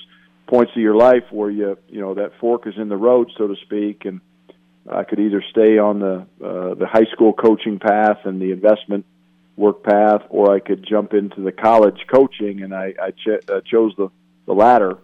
points 0.48 0.72
of 0.76 0.82
your 0.82 0.96
life 0.96 1.24
where 1.32 1.50
you 1.50 1.78
you 1.88 2.02
know 2.02 2.14
that 2.16 2.34
fork 2.40 2.68
is 2.68 2.76
in 2.78 2.90
the 2.90 2.98
road, 2.98 3.32
so 3.38 3.48
to 3.48 3.56
speak, 3.64 4.06
and 4.06 4.22
I 4.90 5.04
could 5.04 5.20
either 5.20 5.44
stay 5.50 5.78
on 5.78 6.00
the 6.00 6.26
uh, 6.44 6.76
the 6.76 6.88
high 6.88 7.06
school 7.12 7.34
coaching 7.34 7.80
path 7.80 8.20
and 8.26 8.42
the 8.42 8.52
investment 8.52 9.06
work 9.60 9.84
path, 9.84 10.22
or 10.30 10.56
I 10.56 10.60
could 10.60 10.86
jump 10.88 11.14
into 11.14 11.42
the 11.42 11.52
college 11.52 12.00
coaching, 12.12 12.64
and 12.64 12.74
I, 12.74 12.94
I 13.02 13.12
ch- 13.12 13.44
uh, 13.50 13.62
chose 13.62 13.94
the 13.98 14.10
the 14.46 14.54
latter. 14.54 14.98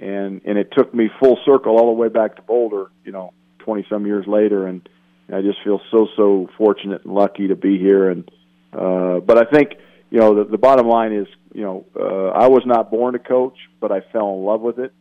And 0.00 0.42
and 0.44 0.56
it 0.58 0.70
took 0.76 0.94
me 0.94 1.10
full 1.18 1.38
circle 1.44 1.76
all 1.76 1.86
the 1.86 2.00
way 2.00 2.08
back 2.08 2.36
to 2.36 2.42
Boulder, 2.42 2.90
you 3.04 3.10
know, 3.10 3.32
twenty 3.58 3.84
some 3.88 4.06
years 4.06 4.26
later, 4.28 4.66
and 4.66 4.88
I 5.32 5.40
just 5.40 5.58
feel 5.64 5.80
so 5.90 6.06
so 6.16 6.48
fortunate 6.56 7.04
and 7.04 7.14
lucky 7.14 7.48
to 7.48 7.56
be 7.56 7.78
here. 7.78 8.10
And 8.10 8.30
uh, 8.72 9.18
but 9.20 9.38
I 9.38 9.50
think 9.50 9.72
you 10.10 10.20
know 10.20 10.36
the, 10.36 10.50
the 10.50 10.58
bottom 10.58 10.86
line 10.86 11.12
is 11.12 11.26
you 11.52 11.62
know 11.62 11.86
uh, 11.98 12.28
I 12.28 12.46
was 12.46 12.62
not 12.64 12.90
born 12.90 13.14
to 13.14 13.18
coach, 13.18 13.56
but 13.80 13.90
I 13.90 14.02
fell 14.12 14.34
in 14.34 14.44
love 14.44 14.60
with 14.60 14.78
it 14.78 14.92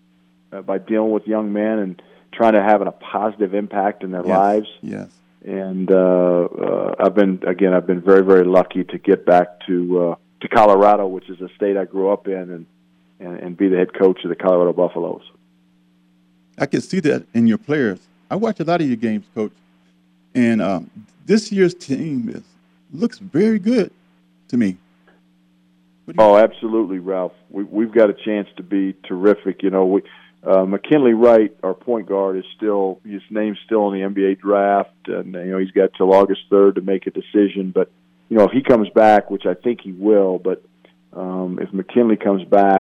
uh, 0.51 0.61
by 0.61 0.79
dealing 0.79 1.11
with 1.11 1.27
young 1.27 1.53
men 1.53 1.79
and 1.79 2.01
trying 2.33 2.53
to 2.53 2.63
have 2.63 2.81
a 2.81 2.91
positive 2.91 3.53
impact 3.53 4.03
in 4.03 4.11
their 4.11 4.25
yes, 4.25 4.37
lives. 4.37 4.67
Yes. 4.81 5.09
And 5.47 5.89
uh, 5.89 5.95
uh, 5.95 6.95
I've 6.99 7.15
been 7.15 7.41
again, 7.47 7.73
I've 7.73 7.87
been 7.87 8.01
very, 8.01 8.21
very 8.21 8.43
lucky 8.43 8.83
to 8.83 8.97
get 8.97 9.25
back 9.25 9.65
to 9.65 10.01
uh, 10.01 10.15
to 10.41 10.47
Colorado, 10.49 11.07
which 11.07 11.29
is 11.29 11.39
a 11.39 11.47
state 11.55 11.77
I 11.77 11.85
grew 11.85 12.11
up 12.11 12.27
in, 12.27 12.33
and, 12.33 12.65
and 13.21 13.39
and 13.39 13.57
be 13.57 13.69
the 13.69 13.77
head 13.77 13.93
coach 13.93 14.25
of 14.25 14.29
the 14.29 14.35
Colorado 14.35 14.73
Buffaloes. 14.73 15.21
I 16.59 16.65
can 16.65 16.81
see 16.81 16.99
that 16.99 17.25
in 17.33 17.47
your 17.47 17.59
players. 17.59 17.99
I 18.29 18.35
watch 18.35 18.59
a 18.59 18.65
lot 18.65 18.81
of 18.81 18.87
your 18.87 18.97
games, 18.97 19.25
coach, 19.33 19.53
and 20.35 20.61
um, 20.61 20.91
this 21.25 21.49
year's 21.49 21.73
team 21.73 22.27
is 22.27 22.43
looks 22.91 23.19
very 23.19 23.57
good 23.57 23.89
to 24.49 24.57
me. 24.57 24.75
Oh, 26.17 26.35
absolutely, 26.35 26.99
Ralph. 26.99 27.31
We, 27.49 27.63
we've 27.63 27.93
got 27.93 28.09
a 28.09 28.13
chance 28.13 28.49
to 28.57 28.63
be 28.63 28.97
terrific. 29.07 29.63
You 29.63 29.69
know, 29.69 29.85
we 29.85 30.01
uh, 30.43 30.65
McKinley 30.65 31.13
Wright, 31.13 31.55
our 31.63 31.73
point 31.73 32.07
guard, 32.07 32.37
is 32.37 32.45
still 32.55 32.99
his 33.05 33.21
name's 33.29 33.57
still 33.65 33.91
in 33.91 33.99
the 33.99 34.07
NBA 34.07 34.39
draft, 34.39 34.91
and 35.07 35.33
you 35.33 35.51
know 35.51 35.57
he's 35.57 35.71
got 35.71 35.89
till 35.97 36.13
August 36.13 36.41
third 36.49 36.75
to 36.75 36.81
make 36.81 37.07
a 37.07 37.11
decision. 37.11 37.71
But 37.73 37.91
you 38.29 38.37
know 38.37 38.45
if 38.45 38.51
he 38.51 38.61
comes 38.61 38.89
back, 38.89 39.29
which 39.29 39.45
I 39.45 39.53
think 39.53 39.81
he 39.81 39.91
will, 39.91 40.39
but 40.39 40.63
um, 41.13 41.59
if 41.61 41.73
McKinley 41.73 42.17
comes 42.17 42.43
back. 42.43 42.81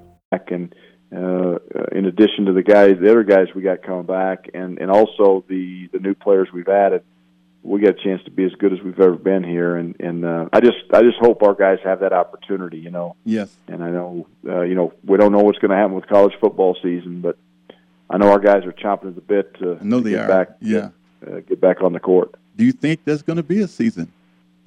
Addition 2.21 2.45
to 2.45 2.53
the 2.53 2.61
guys, 2.61 2.97
the 3.01 3.09
other 3.09 3.23
guys 3.23 3.47
we 3.55 3.63
got 3.63 3.81
coming 3.81 4.05
back, 4.05 4.49
and 4.53 4.77
and 4.77 4.91
also 4.91 5.43
the 5.47 5.87
the 5.91 5.97
new 5.97 6.13
players 6.13 6.49
we've 6.53 6.67
added, 6.67 7.01
we 7.63 7.81
got 7.81 7.99
a 7.99 8.03
chance 8.03 8.23
to 8.25 8.31
be 8.31 8.43
as 8.45 8.51
good 8.59 8.71
as 8.73 8.79
we've 8.81 8.99
ever 8.99 9.15
been 9.15 9.43
here. 9.43 9.75
And 9.75 9.99
and 9.99 10.23
uh, 10.23 10.49
I 10.53 10.59
just 10.59 10.77
I 10.93 11.01
just 11.01 11.17
hope 11.19 11.41
our 11.41 11.55
guys 11.55 11.79
have 11.83 12.01
that 12.01 12.13
opportunity. 12.13 12.77
You 12.77 12.91
know. 12.91 13.15
Yes. 13.25 13.55
And 13.67 13.83
I 13.83 13.89
know 13.89 14.27
uh, 14.47 14.61
you 14.61 14.75
know 14.75 14.93
we 15.03 15.17
don't 15.17 15.31
know 15.31 15.39
what's 15.39 15.57
going 15.57 15.71
to 15.71 15.77
happen 15.77 15.95
with 15.95 16.07
college 16.07 16.33
football 16.39 16.77
season, 16.83 17.21
but 17.21 17.37
I 18.07 18.17
know 18.17 18.29
our 18.31 18.39
guys 18.39 18.65
are 18.65 18.73
chomping 18.73 19.07
at 19.07 19.15
the 19.15 19.21
bit 19.21 19.55
to, 19.55 19.79
I 19.81 19.83
know 19.83 19.97
to 19.97 20.03
they 20.03 20.11
get 20.11 20.25
are. 20.25 20.27
back. 20.27 20.49
Yeah. 20.61 20.89
uh, 21.25 21.39
get 21.39 21.59
back 21.59 21.81
on 21.81 21.93
the 21.93 21.99
court. 21.99 22.35
Do 22.55 22.63
you 22.65 22.71
think 22.71 23.03
there's 23.03 23.23
going 23.23 23.37
to 23.37 23.43
be 23.43 23.61
a 23.61 23.67
season 23.67 24.11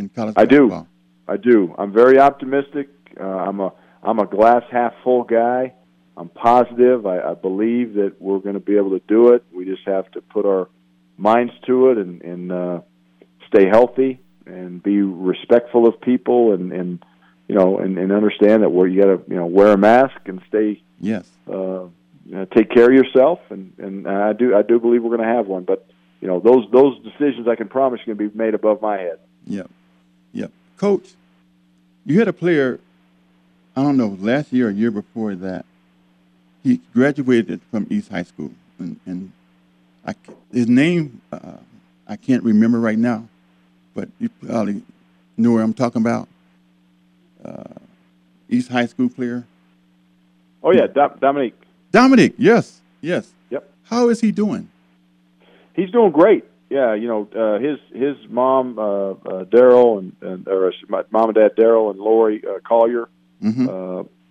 in 0.01 0.09
college 0.09 0.35
I 0.37 0.45
do. 0.45 0.89
I 1.29 1.37
do. 1.37 1.73
I'm 1.79 1.93
very 1.93 2.19
optimistic. 2.19 2.89
Uh, 3.21 3.25
I'm 3.25 3.61
a 3.61 3.73
I'm 4.03 4.19
a 4.19 4.27
glass 4.27 4.65
half 4.73 4.93
full 5.05 5.23
guy. 5.23 5.73
I'm 6.17 6.29
positive. 6.29 7.07
I, 7.07 7.21
I 7.21 7.35
believe 7.35 7.95
that 7.95 8.21
we're 8.21 8.39
going 8.39 8.55
to 8.55 8.61
be 8.61 8.77
able 8.77 8.91
to 8.91 9.03
do 9.07 9.33
it. 9.35 9.45
We 9.53 9.65
just 9.65 9.87
have 9.87 10.11
to 10.13 10.21
put 10.21 10.47
our 10.47 10.69
minds 11.17 11.53
to 11.67 11.91
it 11.91 11.99
and, 11.99 12.23
and 12.23 12.53
uh, 12.53 12.81
stay 13.49 13.67
healthy 13.69 14.21
and 14.47 14.83
be 14.83 15.01
respectful 15.01 15.87
of 15.89 16.01
people 16.01 16.53
and, 16.53 16.73
and 16.73 17.05
you 17.49 17.55
know 17.55 17.79
and, 17.79 17.99
and 17.99 18.13
understand 18.13 18.63
that 18.63 18.71
where 18.71 18.87
you 18.87 19.01
got 19.03 19.09
to 19.09 19.31
you 19.31 19.37
know 19.37 19.47
wear 19.47 19.69
a 19.73 19.77
mask 19.77 20.17
and 20.27 20.41
stay 20.49 20.83
Yes. 21.01 21.29
uh, 21.53 21.87
take 22.55 22.71
care 22.71 22.87
of 22.87 22.93
yourself, 22.93 23.41
and 23.51 23.73
and 23.79 24.07
I 24.09 24.33
do 24.33 24.55
I 24.55 24.63
do 24.63 24.79
believe 24.81 25.03
we're 25.03 25.17
going 25.17 25.29
to 25.29 25.35
have 25.35 25.47
one. 25.47 25.65
But 25.65 25.87
you 26.21 26.29
know 26.29 26.41
those 26.41 26.67
those 26.73 26.99
decisions 27.03 27.49
I 27.49 27.55
can 27.57 27.69
promise 27.69 28.01
you 28.01 28.15
going 28.15 28.29
to 28.29 28.33
be 28.35 28.39
made 28.39 28.55
above 28.55 28.81
my 28.81 28.99
head. 28.99 29.19
Yep. 29.47 29.71
Yep. 30.33 30.51
Coach, 30.79 31.15
you 32.07 32.19
had 32.19 32.29
a 32.29 32.33
player, 32.33 32.81
I 33.77 33.83
don't 33.83 33.97
know, 33.97 34.17
last 34.21 34.53
year 34.53 34.69
or 34.69 34.71
year 34.71 34.91
before 34.91 35.35
that. 35.37 35.65
He 36.65 36.81
graduated 36.93 37.61
from 37.71 37.87
East 37.91 38.11
High 38.11 38.25
School, 38.25 38.51
and, 38.81 38.99
and 39.07 39.31
I, 40.05 40.15
his 40.53 40.67
name 40.67 41.21
uh, 41.31 41.59
I 42.09 42.17
can't 42.17 42.43
remember 42.43 42.81
right 42.81 42.99
now, 42.99 43.29
but 43.95 44.09
you 44.19 44.29
probably 44.29 44.83
know 45.37 45.53
where 45.53 45.63
I'm 45.63 45.75
talking 45.75 46.03
about. 46.03 46.29
Uh, 47.45 47.65
East 48.49 48.71
High 48.71 48.87
School 48.87 49.09
player 49.09 49.45
Oh 50.63 50.73
yeah, 50.73 50.87
Dom- 50.87 51.19
Dominique, 51.21 51.61
Dominic. 51.93 52.33
Yes, 52.39 52.81
yes. 53.03 53.31
Yep. 53.51 53.71
How 53.85 54.09
is 54.09 54.21
he 54.21 54.33
doing? 54.33 54.69
he's 55.75 55.91
doing 55.91 56.11
great. 56.11 56.45
Yeah, 56.71 56.95
you 56.95 57.07
know 57.07 57.29
uh, 57.37 57.59
his 57.59 57.79
his 57.93 58.17
mom 58.31 58.79
uh, 58.79 59.11
uh, 59.11 59.45
Daryl 59.45 59.99
and, 59.99 60.17
and 60.23 60.49
or 60.49 60.69
uh, 60.69 60.73
my 60.89 61.03
mom 61.11 61.29
and 61.29 61.35
dad 61.35 61.53
Daryl 61.57 61.91
and 61.91 62.01
Lori 62.01 62.43
uh, 62.45 62.61
Collier 62.67 63.09
hmm 63.41 63.67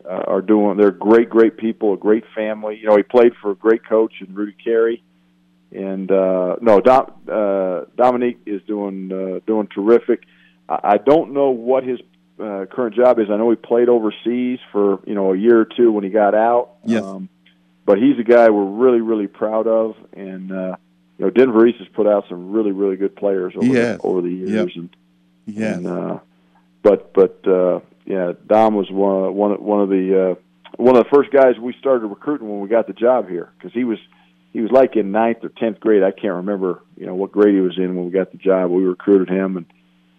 uh, 0.05 0.23
are 0.27 0.41
doing. 0.41 0.77
They're 0.77 0.91
great, 0.91 1.29
great 1.29 1.57
people, 1.57 1.93
a 1.93 1.97
great 1.97 2.23
family. 2.35 2.77
You 2.79 2.87
know, 2.87 2.97
he 2.97 3.03
played 3.03 3.33
for 3.41 3.51
a 3.51 3.55
great 3.55 3.85
coach 3.87 4.13
in 4.25 4.33
Rudy 4.33 4.55
Carey, 4.63 5.03
and 5.71 6.11
uh, 6.11 6.57
no, 6.61 6.81
Dom, 6.81 7.11
uh, 7.31 7.81
Dominique 7.95 8.39
is 8.45 8.61
doing 8.63 9.11
uh, 9.11 9.39
doing 9.45 9.67
terrific. 9.67 10.23
I, 10.67 10.79
I 10.83 10.97
don't 10.97 11.33
know 11.33 11.51
what 11.51 11.83
his 11.83 11.99
uh, 12.39 12.65
current 12.71 12.95
job 12.95 13.19
is. 13.19 13.29
I 13.29 13.37
know 13.37 13.49
he 13.49 13.55
played 13.55 13.89
overseas 13.89 14.59
for 14.71 14.99
you 15.05 15.15
know 15.15 15.33
a 15.33 15.37
year 15.37 15.59
or 15.59 15.65
two 15.65 15.91
when 15.91 16.03
he 16.03 16.09
got 16.09 16.35
out. 16.35 16.71
Yes. 16.85 17.03
Um, 17.03 17.29
but 17.85 17.97
he's 17.97 18.17
a 18.17 18.23
guy 18.23 18.49
we're 18.49 18.63
really, 18.63 19.01
really 19.01 19.27
proud 19.27 19.67
of, 19.67 19.95
and 20.13 20.51
uh, 20.51 20.75
you 21.17 21.25
know 21.25 21.29
Denver 21.29 21.67
East 21.67 21.79
has 21.79 21.87
put 21.89 22.07
out 22.07 22.25
some 22.29 22.51
really, 22.51 22.71
really 22.71 22.95
good 22.95 23.15
players 23.15 23.53
over 23.57 23.65
He 23.65 23.73
the, 23.73 23.99
over 24.01 24.21
the 24.21 24.29
years, 24.29 24.51
Yep. 24.51 24.67
and 24.75 24.95
yeah. 25.45 25.73
and, 25.75 25.87
uh, 25.87 26.19
but 26.81 27.13
but 27.13 27.45
uh, 27.47 27.79
yeah, 28.05 28.33
Dom 28.47 28.75
was 28.75 28.89
one 28.91 29.33
one 29.35 29.51
of- 29.53 29.61
one 29.61 29.81
of 29.81 29.89
the 29.89 30.31
uh, 30.31 30.35
one 30.77 30.95
of 30.97 31.03
the 31.03 31.09
first 31.15 31.31
guys 31.31 31.57
we 31.59 31.73
started 31.79 32.07
recruiting 32.07 32.49
when 32.49 32.59
we 32.59 32.67
got 32.67 32.87
the 32.87 32.93
job 32.93 33.29
here 33.29 33.51
because 33.57 33.73
he 33.73 33.83
was 33.83 33.99
he 34.51 34.61
was 34.61 34.71
like 34.71 34.95
in 34.95 35.11
ninth 35.11 35.43
or 35.43 35.49
tenth 35.49 35.79
grade. 35.79 36.03
I 36.03 36.11
can't 36.11 36.33
remember 36.35 36.81
you 36.97 37.05
know 37.05 37.15
what 37.15 37.31
grade 37.31 37.53
he 37.55 37.61
was 37.61 37.77
in 37.77 37.95
when 37.95 38.05
we 38.05 38.11
got 38.11 38.31
the 38.31 38.37
job. 38.37 38.71
We 38.71 38.83
recruited 38.83 39.29
him 39.29 39.57
and 39.57 39.65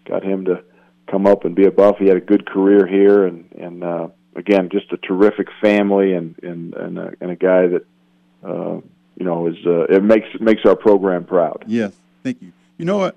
got 0.05 0.23
him 0.23 0.45
to 0.45 0.63
come 1.09 1.27
up 1.27 1.45
and 1.45 1.55
be 1.55 1.65
a 1.65 1.71
buff. 1.71 1.97
He 1.99 2.07
had 2.07 2.17
a 2.17 2.21
good 2.21 2.45
career 2.49 2.87
here 2.87 3.25
and 3.25 3.49
and 3.57 3.83
uh, 3.83 4.07
again 4.35 4.69
just 4.71 4.91
a 4.91 4.97
terrific 4.97 5.47
family 5.61 6.13
and 6.13 6.35
and 6.43 6.73
and 6.73 6.97
a, 6.97 7.13
and 7.21 7.31
a 7.31 7.35
guy 7.35 7.67
that 7.67 7.85
uh, 8.43 8.79
you 9.17 9.25
know 9.25 9.47
is 9.47 9.57
uh, 9.65 9.83
it 9.85 10.03
makes 10.03 10.27
makes 10.39 10.61
our 10.65 10.75
program 10.75 11.25
proud. 11.25 11.63
Yes, 11.67 11.93
thank 12.23 12.41
you. 12.41 12.51
You 12.77 12.85
know 12.85 12.97
what? 12.97 13.15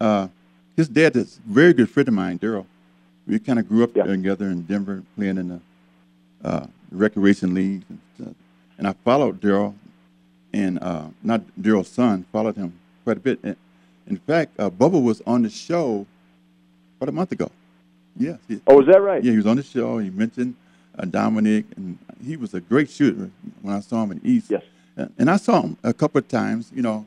Uh, 0.00 0.28
his 0.76 0.88
dad 0.88 1.14
is 1.16 1.38
a 1.38 1.52
very 1.52 1.72
good 1.72 1.88
friend 1.90 2.08
of 2.08 2.14
mine, 2.14 2.38
Daryl. 2.38 2.66
We 3.26 3.38
kind 3.38 3.58
of 3.58 3.68
grew 3.68 3.84
up 3.84 3.94
Yeah. 3.94 4.04
together 4.04 4.46
in 4.46 4.62
Denver, 4.62 5.02
playing 5.16 5.38
in 5.38 5.48
the 5.48 5.60
uh, 6.44 6.66
recreation 6.90 7.54
league, 7.54 7.84
and, 7.88 7.98
stuff. 8.16 8.34
and 8.78 8.86
I 8.88 8.92
followed 9.04 9.40
Daryl, 9.40 9.74
and 10.52 10.78
uh, 10.82 11.06
not 11.22 11.42
Daryl's 11.60 11.88
son, 11.88 12.24
followed 12.32 12.56
him 12.56 12.72
quite 13.04 13.16
a 13.16 13.20
bit. 13.20 13.38
And 13.42 13.56
in 14.06 14.16
fact, 14.16 14.58
uh, 14.58 14.68
Bubba 14.70 15.00
was 15.02 15.22
on 15.26 15.42
the 15.42 15.50
show 15.50 16.06
about 16.98 17.08
a 17.08 17.12
month 17.12 17.32
ago. 17.32 17.50
Yes, 18.16 18.38
he, 18.48 18.60
Oh, 18.66 18.80
is 18.80 18.86
that 18.88 19.00
right? 19.00 19.22
yeah, 19.22 19.30
he 19.30 19.36
was 19.36 19.46
on 19.46 19.56
the 19.56 19.62
show. 19.62 19.98
He 19.98 20.10
mentioned 20.10 20.54
uh, 20.98 21.04
Dominic, 21.06 21.64
and 21.76 21.96
he 22.22 22.36
was 22.36 22.52
a 22.54 22.60
great 22.60 22.90
shooter 22.90 23.30
when 23.62 23.74
I 23.74 23.80
saw 23.80 24.02
him 24.02 24.12
in 24.12 24.20
East. 24.24 24.50
Yes. 24.50 24.62
And 25.16 25.30
I 25.30 25.36
saw 25.38 25.62
him 25.62 25.78
a 25.82 25.94
couple 25.94 26.18
of 26.18 26.28
times, 26.28 26.70
you 26.74 26.82
know, 26.82 27.06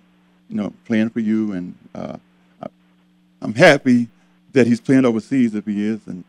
you 0.49 0.55
know, 0.55 0.73
playing 0.85 1.09
for 1.11 1.19
you, 1.19 1.51
and 1.53 1.75
uh, 1.93 2.17
I, 2.61 2.67
I'm 3.41 3.53
happy 3.53 4.07
that 4.55 4.65
he's 4.67 4.81
playing 4.81 5.05
overseas 5.05 5.53
if 5.53 5.65
he 5.65 5.85
is, 5.85 5.99
and 6.07 6.23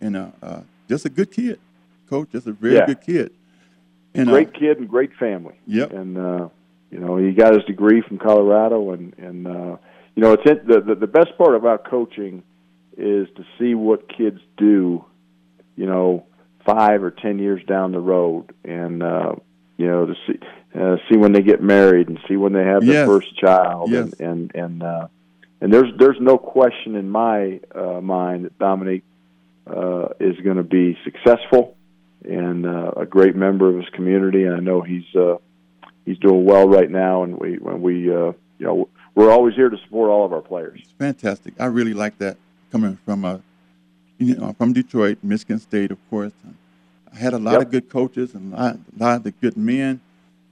and 0.00 0.16
uh, 0.16 0.28
uh, 0.42 0.60
just 0.88 1.04
a 1.04 1.08
good 1.10 1.30
kid, 1.30 1.58
coach, 2.08 2.30
just 2.32 2.46
a 2.46 2.52
very 2.52 2.74
Yeah. 2.76 2.86
good 2.86 3.00
kid. 3.00 3.32
And, 4.14 4.28
uh, 4.28 4.32
great 4.32 4.54
kid 4.54 4.78
and 4.78 4.88
great 4.88 5.12
family. 5.14 5.54
Yep. 5.66 5.92
And 5.92 6.16
uh, 6.18 6.48
you 6.90 6.98
know, 6.98 7.16
he 7.18 7.32
got 7.32 7.52
his 7.52 7.64
degree 7.64 8.00
from 8.00 8.18
Colorado, 8.18 8.92
and 8.92 9.12
and 9.18 9.46
uh, 9.46 9.76
you 10.14 10.22
know, 10.22 10.32
it's 10.32 10.46
in, 10.50 10.66
the, 10.66 10.80
the 10.80 10.94
the 10.94 11.06
best 11.06 11.36
part 11.36 11.54
about 11.54 11.84
coaching 11.88 12.42
is 12.96 13.28
to 13.36 13.44
see 13.58 13.74
what 13.74 14.08
kids 14.08 14.40
do. 14.56 15.04
You 15.76 15.86
know, 15.86 16.26
five 16.64 17.02
or 17.04 17.10
ten 17.10 17.38
years 17.38 17.62
down 17.64 17.92
the 17.92 18.00
road, 18.00 18.52
and 18.64 19.02
uh, 19.02 19.34
you 19.76 19.86
know, 19.86 20.06
to 20.06 20.14
see 20.26 20.38
uh, 20.78 20.96
see 21.10 21.16
when 21.16 21.32
they 21.32 21.42
get 21.42 21.62
married 21.62 22.08
and 22.08 22.18
see 22.28 22.36
when 22.36 22.52
they 22.52 22.64
have 22.64 22.80
their 22.84 22.94
Yes. 22.94 23.06
first 23.06 23.36
child, 23.36 23.90
Yes. 23.90 24.12
and 24.18 24.20
and 24.20 24.54
and 24.54 24.82
uh, 24.82 25.08
and 25.60 25.72
there's 25.72 25.90
there's 25.98 26.20
no 26.20 26.38
question 26.38 26.94
in 26.94 27.08
my 27.10 27.60
uh, 27.74 28.00
mind 28.00 28.44
that 28.44 28.58
Dominique 28.58 29.04
uh, 29.66 30.08
is 30.20 30.36
going 30.40 30.56
to 30.56 30.62
be 30.62 30.96
successful 31.04 31.76
and 32.24 32.66
uh, 32.66 32.92
a 32.96 33.06
great 33.06 33.36
member 33.36 33.68
of 33.68 33.76
his 33.76 33.88
community. 33.90 34.44
And 34.44 34.56
I 34.56 34.60
know 34.60 34.80
he's 34.82 35.14
uh, 35.14 35.36
he's 36.04 36.18
doing 36.18 36.44
well 36.44 36.68
right 36.68 36.90
now. 36.90 37.22
And 37.24 37.38
we 37.38 37.56
when 37.56 37.80
we 37.82 38.10
uh, 38.12 38.32
you 38.58 38.66
know 38.66 38.88
we're 39.14 39.30
always 39.30 39.54
here 39.54 39.68
to 39.68 39.76
support 39.78 40.10
all 40.10 40.24
of 40.24 40.32
our 40.32 40.40
players. 40.40 40.80
It's 40.82 40.92
fantastic. 40.92 41.54
I 41.60 41.66
really 41.66 41.94
like 41.94 42.18
that 42.18 42.36
coming 42.70 42.96
from 43.04 43.24
uh, 43.24 43.38
you 44.18 44.34
know, 44.36 44.52
from 44.58 44.72
Detroit, 44.72 45.18
Michigan 45.22 45.58
State, 45.60 45.90
of 45.90 45.98
course. 46.10 46.32
I 47.12 47.16
had 47.16 47.32
a 47.34 47.38
lot 47.38 47.52
Yep. 47.52 47.62
of 47.62 47.70
good 47.70 47.88
coaches 47.88 48.34
and 48.34 48.52
a 48.52 48.56
lot, 48.56 48.74
a 48.76 49.02
lot 49.02 49.16
of 49.16 49.22
the 49.24 49.30
good 49.30 49.56
men. 49.56 50.00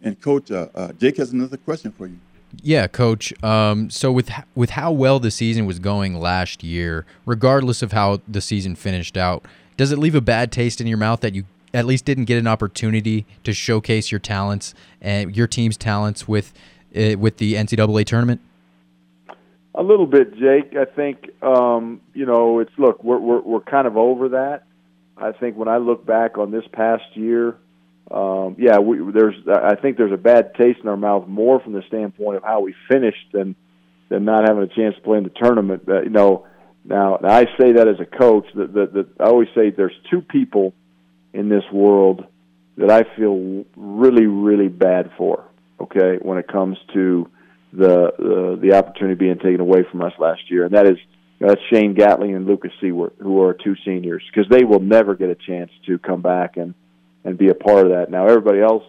And 0.02 0.20
coach, 0.20 0.50
uh, 0.52 0.68
uh, 0.74 0.92
Jake 0.92 1.16
has 1.16 1.32
another 1.32 1.56
question 1.56 1.90
for 1.90 2.06
you. 2.06 2.18
Yeah, 2.62 2.86
coach. 2.86 3.32
Um, 3.42 3.90
so 3.90 4.10
with 4.12 4.30
with 4.54 4.70
how 4.70 4.92
well 4.92 5.18
the 5.18 5.30
season 5.30 5.66
was 5.66 5.78
going 5.78 6.18
last 6.18 6.64
year, 6.64 7.04
regardless 7.24 7.82
of 7.82 7.92
how 7.92 8.20
the 8.26 8.40
season 8.40 8.74
finished 8.76 9.16
out, 9.16 9.44
does 9.76 9.92
it 9.92 9.98
leave 9.98 10.14
a 10.14 10.20
bad 10.20 10.52
taste 10.52 10.80
in 10.80 10.86
your 10.86 10.98
mouth 10.98 11.20
that 11.20 11.34
you 11.34 11.44
at 11.74 11.84
least 11.84 12.04
didn't 12.04 12.24
get 12.24 12.38
an 12.38 12.46
opportunity 12.46 13.26
to 13.44 13.52
showcase 13.52 14.10
your 14.10 14.18
talents 14.18 14.74
and 15.00 15.36
your 15.36 15.46
team's 15.46 15.76
talents 15.76 16.26
with 16.26 16.52
uh, 16.96 17.18
with 17.18 17.36
the 17.38 17.54
NCAA 17.54 18.04
tournament? 18.06 18.40
A 19.74 19.82
little 19.82 20.06
bit, 20.06 20.34
Jake. 20.38 20.74
I 20.74 20.86
think 20.86 21.30
um, 21.42 22.00
you 22.14 22.24
know 22.24 22.60
it's 22.60 22.72
look 22.78 23.02
we're 23.04 23.18
we're 23.18 23.40
we're 23.40 23.60
kind 23.60 23.86
of 23.86 23.96
over 23.96 24.30
that. 24.30 24.64
I 25.18 25.32
think 25.32 25.56
when 25.56 25.68
I 25.68 25.78
look 25.78 26.06
back 26.06 26.38
on 26.38 26.50
this 26.50 26.64
past 26.72 27.04
year, 27.14 27.56
um, 28.10 28.56
yeah, 28.58 28.78
we, 28.78 28.98
there's 29.12 29.34
I 29.48 29.74
think 29.74 29.96
there's 29.96 30.12
a 30.12 30.16
bad 30.16 30.54
taste 30.54 30.80
in 30.82 30.88
our 30.88 30.96
mouth 30.96 31.26
more 31.26 31.60
from 31.60 31.72
the 31.72 31.82
standpoint 31.88 32.36
of 32.36 32.44
how 32.44 32.60
we 32.60 32.74
finished 32.88 33.32
than 33.32 33.56
than 34.08 34.24
not 34.24 34.48
having 34.48 34.62
a 34.62 34.68
chance 34.68 34.94
to 34.94 35.00
play 35.00 35.18
in 35.18 35.24
the 35.24 35.30
tournament. 35.30 35.82
Uh, 35.88 36.02
you 36.02 36.10
know, 36.10 36.46
now, 36.84 37.18
I 37.22 37.46
say 37.58 37.72
that 37.72 37.88
as 37.88 37.98
a 37.98 38.06
coach. 38.06 38.46
That, 38.54 38.72
that 38.74 38.92
that 38.92 39.06
I 39.18 39.24
always 39.24 39.48
say 39.54 39.70
there's 39.70 39.96
two 40.10 40.20
people 40.20 40.72
in 41.32 41.48
this 41.48 41.64
world 41.72 42.24
that 42.76 42.90
I 42.90 43.02
feel 43.16 43.64
really 43.76 44.26
really 44.26 44.68
bad 44.68 45.10
for. 45.18 45.44
Okay, 45.80 46.18
when 46.22 46.38
it 46.38 46.46
comes 46.46 46.78
to 46.94 47.28
the 47.72 48.12
the, 48.18 48.58
the 48.62 48.76
opportunity 48.76 49.16
being 49.16 49.38
taken 49.38 49.60
away 49.60 49.84
from 49.90 50.02
us 50.02 50.12
last 50.18 50.48
year, 50.48 50.64
and 50.64 50.74
that 50.74 50.86
is 50.86 50.96
that's 51.40 51.60
Shane 51.72 51.94
Gatling 51.94 52.36
and 52.36 52.46
Lucas 52.46 52.70
Siewert, 52.80 53.12
who 53.18 53.42
are 53.42 53.52
two 53.52 53.74
seniors, 53.84 54.22
because 54.32 54.48
they 54.48 54.64
will 54.64 54.80
never 54.80 55.16
get 55.16 55.28
a 55.28 55.34
chance 55.34 55.72
to 55.86 55.98
come 55.98 56.22
back 56.22 56.56
and 56.56 56.74
and 57.26 57.36
be 57.36 57.48
a 57.48 57.54
part 57.54 57.86
of 57.86 57.92
that. 57.92 58.10
Now 58.10 58.26
everybody 58.26 58.60
else, 58.60 58.84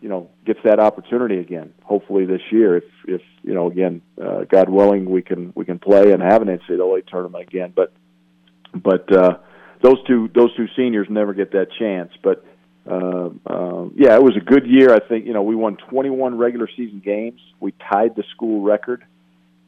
you 0.00 0.08
know, 0.08 0.30
gets 0.44 0.60
that 0.64 0.78
opportunity 0.78 1.38
again. 1.38 1.74
Hopefully 1.82 2.24
this 2.24 2.40
year, 2.50 2.76
if 2.76 2.84
if 3.06 3.22
you 3.42 3.54
know, 3.54 3.68
again, 3.68 4.02
uh, 4.22 4.44
God 4.44 4.68
willing, 4.68 5.10
we 5.10 5.20
can 5.20 5.52
we 5.56 5.64
can 5.64 5.78
play 5.78 6.12
and 6.12 6.22
have 6.22 6.42
an 6.42 6.48
NCAA 6.48 7.06
tournament 7.06 7.46
again. 7.48 7.72
But 7.74 7.92
but 8.72 9.12
uh, 9.12 9.38
those 9.82 10.02
two 10.06 10.30
those 10.34 10.54
two 10.56 10.68
seniors 10.76 11.08
never 11.10 11.34
get 11.34 11.52
that 11.52 11.68
chance. 11.76 12.12
But 12.22 12.44
uh, 12.88 13.30
uh, 13.46 13.88
yeah, 13.96 14.14
it 14.14 14.22
was 14.22 14.36
a 14.36 14.44
good 14.44 14.66
year. 14.66 14.94
I 14.94 15.00
think 15.00 15.26
you 15.26 15.32
know 15.32 15.42
we 15.42 15.56
won 15.56 15.76
21 15.76 16.38
regular 16.38 16.68
season 16.76 17.02
games. 17.04 17.40
We 17.58 17.72
tied 17.90 18.14
the 18.14 18.22
school 18.34 18.62
record, 18.62 19.04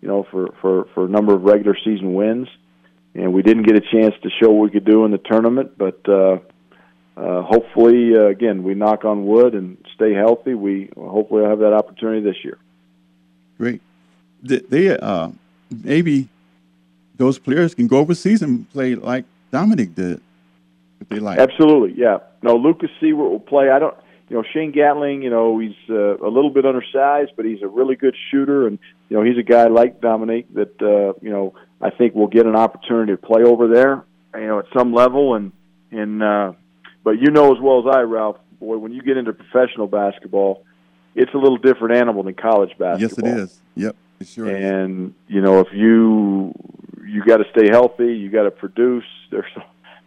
you 0.00 0.06
know, 0.06 0.24
for 0.30 0.54
for 0.60 0.86
for 0.94 1.06
a 1.06 1.08
number 1.08 1.34
of 1.34 1.42
regular 1.42 1.76
season 1.84 2.14
wins, 2.14 2.48
and 3.14 3.32
we 3.32 3.42
didn't 3.42 3.64
get 3.64 3.76
a 3.76 3.80
chance 3.80 4.14
to 4.22 4.30
show 4.40 4.50
what 4.50 4.62
we 4.62 4.70
could 4.70 4.84
do 4.84 5.04
in 5.04 5.10
the 5.10 5.18
tournament. 5.18 5.76
But 5.76 6.08
uh, 6.08 6.38
uh, 7.18 7.42
hopefully, 7.42 8.16
uh, 8.16 8.26
again, 8.26 8.62
we 8.62 8.74
knock 8.74 9.04
on 9.04 9.26
wood 9.26 9.54
and 9.54 9.76
stay 9.94 10.14
healthy. 10.14 10.54
We 10.54 10.90
hopefully 10.96 11.44
have 11.44 11.58
that 11.58 11.72
opportunity 11.72 12.20
this 12.20 12.36
year. 12.44 12.58
Great. 13.58 13.82
They, 14.42 14.96
uh, 14.96 15.30
maybe 15.82 16.28
those 17.16 17.38
players 17.38 17.74
can 17.74 17.88
go 17.88 17.98
overseas 17.98 18.40
and 18.40 18.70
play 18.70 18.94
like 18.94 19.24
Dominic 19.50 19.96
did, 19.96 20.20
if 21.00 21.08
they 21.08 21.18
like. 21.18 21.40
Absolutely, 21.40 22.00
yeah. 22.00 22.18
No, 22.42 22.54
Lucas 22.54 22.90
Siewert 23.02 23.30
will 23.30 23.40
play. 23.40 23.70
I 23.70 23.80
don't. 23.80 23.96
You 24.28 24.36
know, 24.36 24.44
Shane 24.52 24.70
Gatling. 24.72 25.22
You 25.22 25.30
know, 25.30 25.58
he's 25.58 25.74
uh, 25.90 26.18
a 26.18 26.30
little 26.30 26.50
bit 26.50 26.66
undersized, 26.66 27.32
but 27.34 27.46
he's 27.46 27.62
a 27.62 27.66
really 27.66 27.96
good 27.96 28.14
shooter, 28.30 28.68
and 28.68 28.78
you 29.08 29.16
know, 29.16 29.24
he's 29.24 29.38
a 29.38 29.42
guy 29.42 29.66
like 29.66 30.00
Dominic 30.00 30.46
that 30.54 30.80
uh, 30.80 31.18
you 31.20 31.30
know 31.30 31.54
I 31.80 31.90
think 31.90 32.14
will 32.14 32.28
get 32.28 32.46
an 32.46 32.54
opportunity 32.54 33.12
to 33.12 33.18
play 33.18 33.42
over 33.42 33.66
there. 33.66 34.04
You 34.34 34.46
know, 34.46 34.58
at 34.60 34.66
some 34.76 34.92
level, 34.92 35.34
and 35.34 35.50
and 35.90 36.22
uh, 36.22 36.52
but 37.08 37.18
you 37.22 37.30
know 37.30 37.54
as 37.54 37.58
well 37.58 37.78
as 37.78 37.96
I, 37.96 38.00
Ralph. 38.02 38.36
Boy, 38.60 38.76
when 38.76 38.92
you 38.92 39.00
get 39.00 39.16
into 39.16 39.32
professional 39.32 39.86
basketball, 39.86 40.66
it's 41.14 41.32
a 41.32 41.38
little 41.38 41.56
different 41.56 41.96
animal 41.96 42.22
than 42.22 42.34
college 42.34 42.76
basketball. 42.78 43.00
Yes, 43.00 43.38
it 43.38 43.42
is. 43.44 43.60
Yep, 43.76 43.96
it 44.20 44.28
sure 44.28 44.46
and 44.46 45.06
is. 45.06 45.14
you 45.26 45.40
know, 45.40 45.60
if 45.60 45.68
you 45.72 46.52
you 47.06 47.24
got 47.24 47.38
to 47.38 47.44
stay 47.50 47.70
healthy, 47.70 48.14
you 48.14 48.28
got 48.28 48.42
to 48.42 48.50
produce. 48.50 49.06
There's 49.30 49.50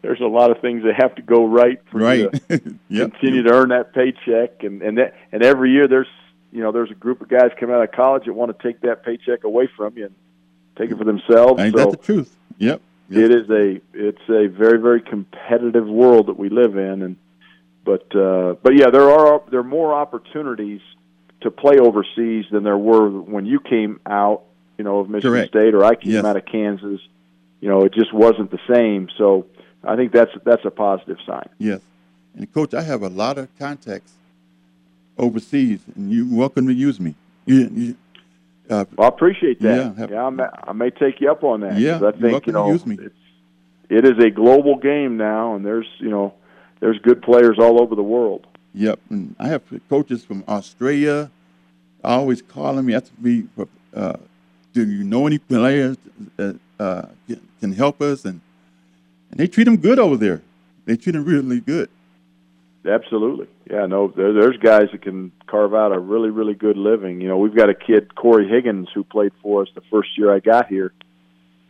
there's 0.03 0.21
a 0.21 0.27
lot 0.27 0.51
of 0.51 0.61
things 0.61 0.83
that 0.83 0.93
have 1.01 1.15
to 1.15 1.23
go 1.23 1.47
right 1.47 1.81
for 1.89 2.01
right. 2.01 2.19
you 2.19 2.29
to 2.29 2.77
yep. 2.89 3.13
continue 3.13 3.41
to 3.41 3.51
earn 3.51 3.69
that 3.69 3.95
paycheck. 3.95 4.61
And 4.61 4.83
and 4.83 4.99
that 4.99 5.15
and 5.31 5.41
every 5.41 5.71
year 5.71 5.87
there's 5.87 6.05
you 6.51 6.61
know 6.61 6.71
there's 6.71 6.91
a 6.91 6.95
group 6.95 7.19
of 7.21 7.29
guys 7.29 7.49
coming 7.59 7.75
out 7.75 7.81
of 7.81 7.91
college 7.93 8.25
that 8.25 8.33
want 8.33 8.55
to 8.55 8.63
take 8.63 8.81
that 8.81 9.03
paycheck 9.03 9.43
away 9.43 9.67
from 9.75 9.97
you 9.97 10.05
and 10.05 10.15
take 10.77 10.91
it 10.91 10.99
for 10.99 11.03
themselves. 11.03 11.59
Ain't 11.59 11.75
so 11.75 11.85
that 11.85 11.91
the 11.99 12.05
truth? 12.05 12.37
Yep. 12.59 12.69
yep. 12.69 12.81
It 13.11 13.31
is 13.31 13.49
a 13.49 13.81
it's 13.93 14.29
a 14.29 14.47
very 14.47 14.79
very 14.79 15.01
competitive 15.01 15.87
world 15.87 16.27
that 16.27 16.37
we 16.37 16.49
live 16.49 16.77
in, 16.77 17.01
and 17.01 17.15
but 17.83 18.15
uh, 18.15 18.55
but 18.63 18.75
yeah, 18.75 18.89
there 18.89 19.09
are 19.09 19.41
there 19.49 19.59
are 19.59 19.63
more 19.63 19.93
opportunities 19.93 20.81
to 21.41 21.51
play 21.51 21.77
overseas 21.79 22.45
than 22.51 22.63
there 22.63 22.77
were 22.77 23.09
when 23.09 23.45
you 23.45 23.59
came 23.59 23.99
out, 24.05 24.43
you 24.77 24.83
know, 24.83 24.99
of 24.99 25.09
Michigan 25.09 25.31
Correct. 25.31 25.49
State 25.49 25.73
or 25.73 25.83
I 25.83 25.95
came 25.95 26.13
Yes. 26.13 26.23
out 26.25 26.37
of 26.37 26.45
Kansas. 26.45 27.01
You 27.59 27.69
know, 27.69 27.83
it 27.83 27.93
just 27.93 28.13
wasn't 28.13 28.51
the 28.51 28.59
same. 28.71 29.09
So 29.17 29.45
I 29.83 29.95
think 29.95 30.11
that's 30.11 30.31
that's 30.43 30.63
a 30.65 30.71
positive 30.71 31.17
sign. 31.25 31.49
Yes. 31.57 31.81
And 32.35 32.51
coach, 32.53 32.73
I 32.73 32.81
have 32.81 33.01
a 33.01 33.09
lot 33.09 33.37
of 33.37 33.49
contacts 33.59 34.13
overseas, 35.17 35.81
and 35.95 36.11
you're 36.11 36.25
welcome 36.29 36.67
to 36.67 36.73
use 36.73 36.99
me. 36.99 37.15
You, 37.45 37.69
you, 37.73 37.95
uh, 38.71 38.85
Well, 38.95 39.05
I 39.05 39.09
appreciate 39.09 39.59
that. 39.61 39.95
Yeah, 39.97 40.07
Yeah, 40.09 40.25
I 40.25 40.29
may, 40.29 40.43
I 40.63 40.73
may 40.73 40.89
take 40.89 41.21
you 41.21 41.29
up 41.31 41.43
on 41.43 41.61
that. 41.61 41.77
Yeah, 41.77 41.99
I 42.05 42.11
think 42.11 42.47
you 42.47 42.53
know 42.53 42.71
use 42.71 42.85
me. 42.85 42.97
it's 42.99 43.15
it 43.89 44.05
is 44.05 44.17
a 44.23 44.29
global 44.29 44.77
game 44.77 45.17
now, 45.17 45.55
and 45.55 45.65
there's 45.65 45.87
you 45.99 46.09
know 46.09 46.33
there's 46.79 46.97
good 46.99 47.21
players 47.21 47.57
all 47.59 47.81
over 47.81 47.95
the 47.95 48.03
world. 48.03 48.47
Yep, 48.73 48.99
and 49.09 49.35
I 49.37 49.47
have 49.49 49.61
coaches 49.89 50.23
from 50.23 50.43
Australia 50.47 51.29
always 52.03 52.41
calling 52.41 52.85
me, 52.85 52.95
asking 52.95 53.17
me, 53.21 53.43
uh, 53.95 54.13
"Do 54.73 54.85
you 54.89 55.03
know 55.03 55.27
any 55.27 55.37
players 55.37 55.97
that 56.37 56.57
uh, 56.79 57.03
can- 57.27 57.41
can 57.59 57.73
help 57.73 58.01
us?" 58.01 58.23
And 58.25 58.39
and 59.29 59.39
they 59.39 59.47
treat 59.47 59.65
them 59.65 59.77
good 59.77 59.99
over 59.99 60.17
there. 60.17 60.41
They 60.85 60.95
treat 60.97 61.11
them 61.13 61.25
really 61.25 61.59
good. 61.59 61.89
Absolutely, 62.85 63.47
yeah. 63.69 63.85
No, 63.85 64.07
there, 64.07 64.33
there's 64.33 64.57
guys 64.57 64.87
that 64.91 65.01
can 65.03 65.31
carve 65.51 65.73
out 65.75 65.91
a 65.91 65.99
really, 65.99 66.29
really 66.29 66.53
good 66.53 66.77
living. 66.77 67.19
You 67.19 67.27
know, 67.27 67.37
we've 67.37 67.55
got 67.55 67.69
a 67.69 67.73
kid, 67.73 68.15
Corey 68.15 68.47
Higgins, 68.47 68.87
who 68.95 69.03
played 69.03 69.33
for 69.43 69.63
us 69.63 69.67
the 69.75 69.81
first 69.91 70.17
year 70.17 70.33
I 70.33 70.39
got 70.39 70.67
here, 70.67 70.93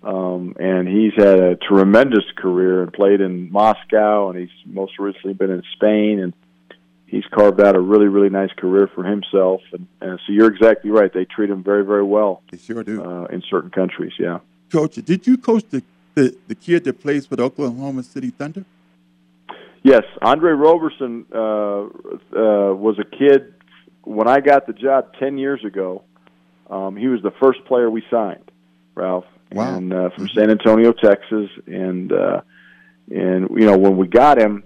um, 0.04 0.56
and 0.60 0.88
he's 0.88 1.14
had 1.18 1.40
a 1.40 1.56
tremendous 1.56 2.24
career 2.38 2.84
and 2.84 2.94
played 2.94 3.22
in 3.22 3.52
Moscow, 3.52 4.30
and 4.30 4.40
he's 4.40 4.56
most 4.66 5.00
recently 5.00 5.34
been 5.34 5.50
in 5.50 5.64
Spain, 5.74 6.20
and 6.20 6.34
he's 7.08 7.26
carved 7.32 7.60
out 7.60 7.76
a 7.76 7.80
really, 7.80 8.08
really 8.08 8.30
nice 8.30 8.52
career 8.56 8.88
for 8.94 9.04
himself. 9.04 9.62
And, 9.74 9.88
and 10.00 10.20
so 10.26 10.32
you're 10.32 10.54
exactly 10.54 10.92
right; 10.92 11.12
they 11.12 11.26
treat 11.26 11.50
him 11.50 11.64
very, 11.64 11.84
very 11.84 12.04
well 12.04 12.44
They 12.52 12.58
sure 12.60 12.84
do. 12.84 13.04
uh, 13.04 13.26
in 13.26 13.42
certain 13.50 13.72
countries. 13.72 14.14
Yeah. 14.20 14.40
Coach, 14.72 14.96
did 14.96 15.26
you 15.28 15.38
coach 15.38 15.64
the, 15.72 15.82
the 16.14 16.38
the 16.48 16.56
kid 16.56 16.84
that 16.84 17.02
plays 17.02 17.26
for 17.26 17.36
the 17.36 17.44
Oklahoma 17.44 18.04
City 18.04 18.30
Thunder? 18.30 18.64
Yes, 19.84 20.04
Andre 20.22 20.52
Roberson 20.52 21.26
uh, 21.34 21.38
uh, 21.40 22.76
was 22.76 23.00
a 23.00 23.04
kid 23.04 23.56
when 24.04 24.28
I 24.28 24.40
got 24.40 24.68
the 24.68 24.74
job 24.74 25.14
ten 25.20 25.38
years 25.38 25.64
ago. 25.66 26.04
Um, 26.70 26.96
he 26.96 27.08
was 27.10 27.22
the 27.22 27.34
first 27.42 27.66
player 27.66 27.90
we 27.90 28.02
signed, 28.10 28.50
Ralph, 28.96 29.26
Wow. 29.52 29.76
and 29.76 29.92
uh, 29.94 30.10
from 30.12 30.30
San 30.30 30.50
Antonio, 30.50 30.94
Texas, 30.94 31.50
and 31.68 32.14
uh, 32.14 32.42
and 33.10 33.50
you 33.50 33.66
know 33.66 33.78
when 33.78 33.98
we 33.98 34.08
got 34.08 34.38
him, 34.40 34.64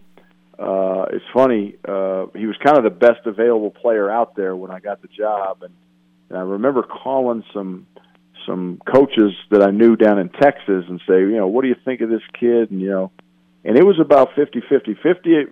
uh, 0.59 1.05
it's 1.11 1.25
funny. 1.33 1.75
Uh, 1.83 2.27
he 2.35 2.45
was 2.45 2.55
kind 2.63 2.77
of 2.77 2.83
the 2.83 2.91
best 2.91 3.25
available 3.25 3.71
player 3.71 4.07
out 4.11 4.35
there 4.35 4.55
when 4.55 4.69
I 4.69 4.79
got 4.79 5.01
the 5.01 5.07
job, 5.07 5.63
and, 5.63 5.73
and 6.29 6.37
I 6.37 6.41
remember 6.43 6.83
calling 6.83 7.43
some 7.51 7.87
some 8.45 8.79
coaches 8.85 9.31
that 9.49 9.63
I 9.63 9.71
knew 9.71 9.95
down 9.95 10.19
in 10.19 10.29
Texas 10.29 10.85
and 10.87 11.01
say, 11.07 11.21
you 11.21 11.37
know, 11.37 11.47
what 11.47 11.63
do 11.63 11.69
you 11.69 11.75
think 11.83 12.01
of 12.01 12.09
this 12.09 12.21
kid? 12.39 12.69
And 12.69 12.79
you 12.81 12.89
know, 12.91 13.11
and 13.65 13.77
it 13.77 13.83
was 13.83 13.99
about 13.99 14.35
50 14.35 14.61
50 14.69 14.95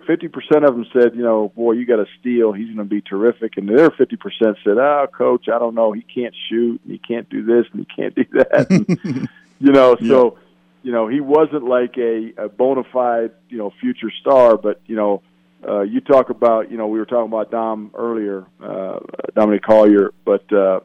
50 0.05 0.27
percent 0.27 0.63
of 0.63 0.75
them 0.75 0.85
said 0.93 1.15
you 1.15 1.23
know 1.23 1.49
boy 1.55 1.73
you 1.73 1.85
got 1.85 1.97
to 1.97 2.05
steal. 2.19 2.53
He's 2.53 2.67
going 2.67 2.77
to 2.77 2.85
be 2.85 3.01
terrific. 3.01 3.57
And 3.57 3.67
the 3.67 3.73
other 3.73 3.95
50 3.97 4.15
percent 4.17 4.57
said 4.63 4.77
oh 4.77 5.07
coach 5.11 5.49
i 5.49 5.57
don't 5.57 5.75
know. 5.75 5.91
He 5.91 6.03
can't 6.03 6.35
shoot 6.49 6.79
and 6.83 6.91
he 6.91 6.99
can't 6.99 7.27
do 7.29 7.43
this 7.43 7.65
and 7.73 7.85
he 7.85 7.95
can't 8.01 8.15
do 8.15 8.25
that. 8.33 8.67
And, 8.69 9.29
you 9.59 9.71
know 9.71 9.97
so 10.07 10.37
you 10.83 10.91
know 10.91 11.07
he 11.07 11.21
wasn't 11.21 11.63
like 11.63 11.97
a, 11.97 12.33
a 12.37 12.49
bona 12.49 12.83
fide 12.93 13.31
you 13.49 13.57
know 13.57 13.71
future 13.81 14.11
star 14.21 14.57
but 14.57 14.79
you 14.85 14.95
know 14.95 15.23
uh, 15.67 15.81
you 15.81 16.01
talk 16.01 16.29
about 16.29 16.69
you 16.69 16.77
know 16.77 16.87
we 16.87 16.99
were 16.99 17.05
talking 17.05 17.31
about 17.31 17.49
dom 17.49 17.89
earlier 17.95 18.45
uh, 18.61 18.99
dominic 19.33 19.63
collier 19.63 20.13
but 20.25 20.51
uh, 20.51 20.81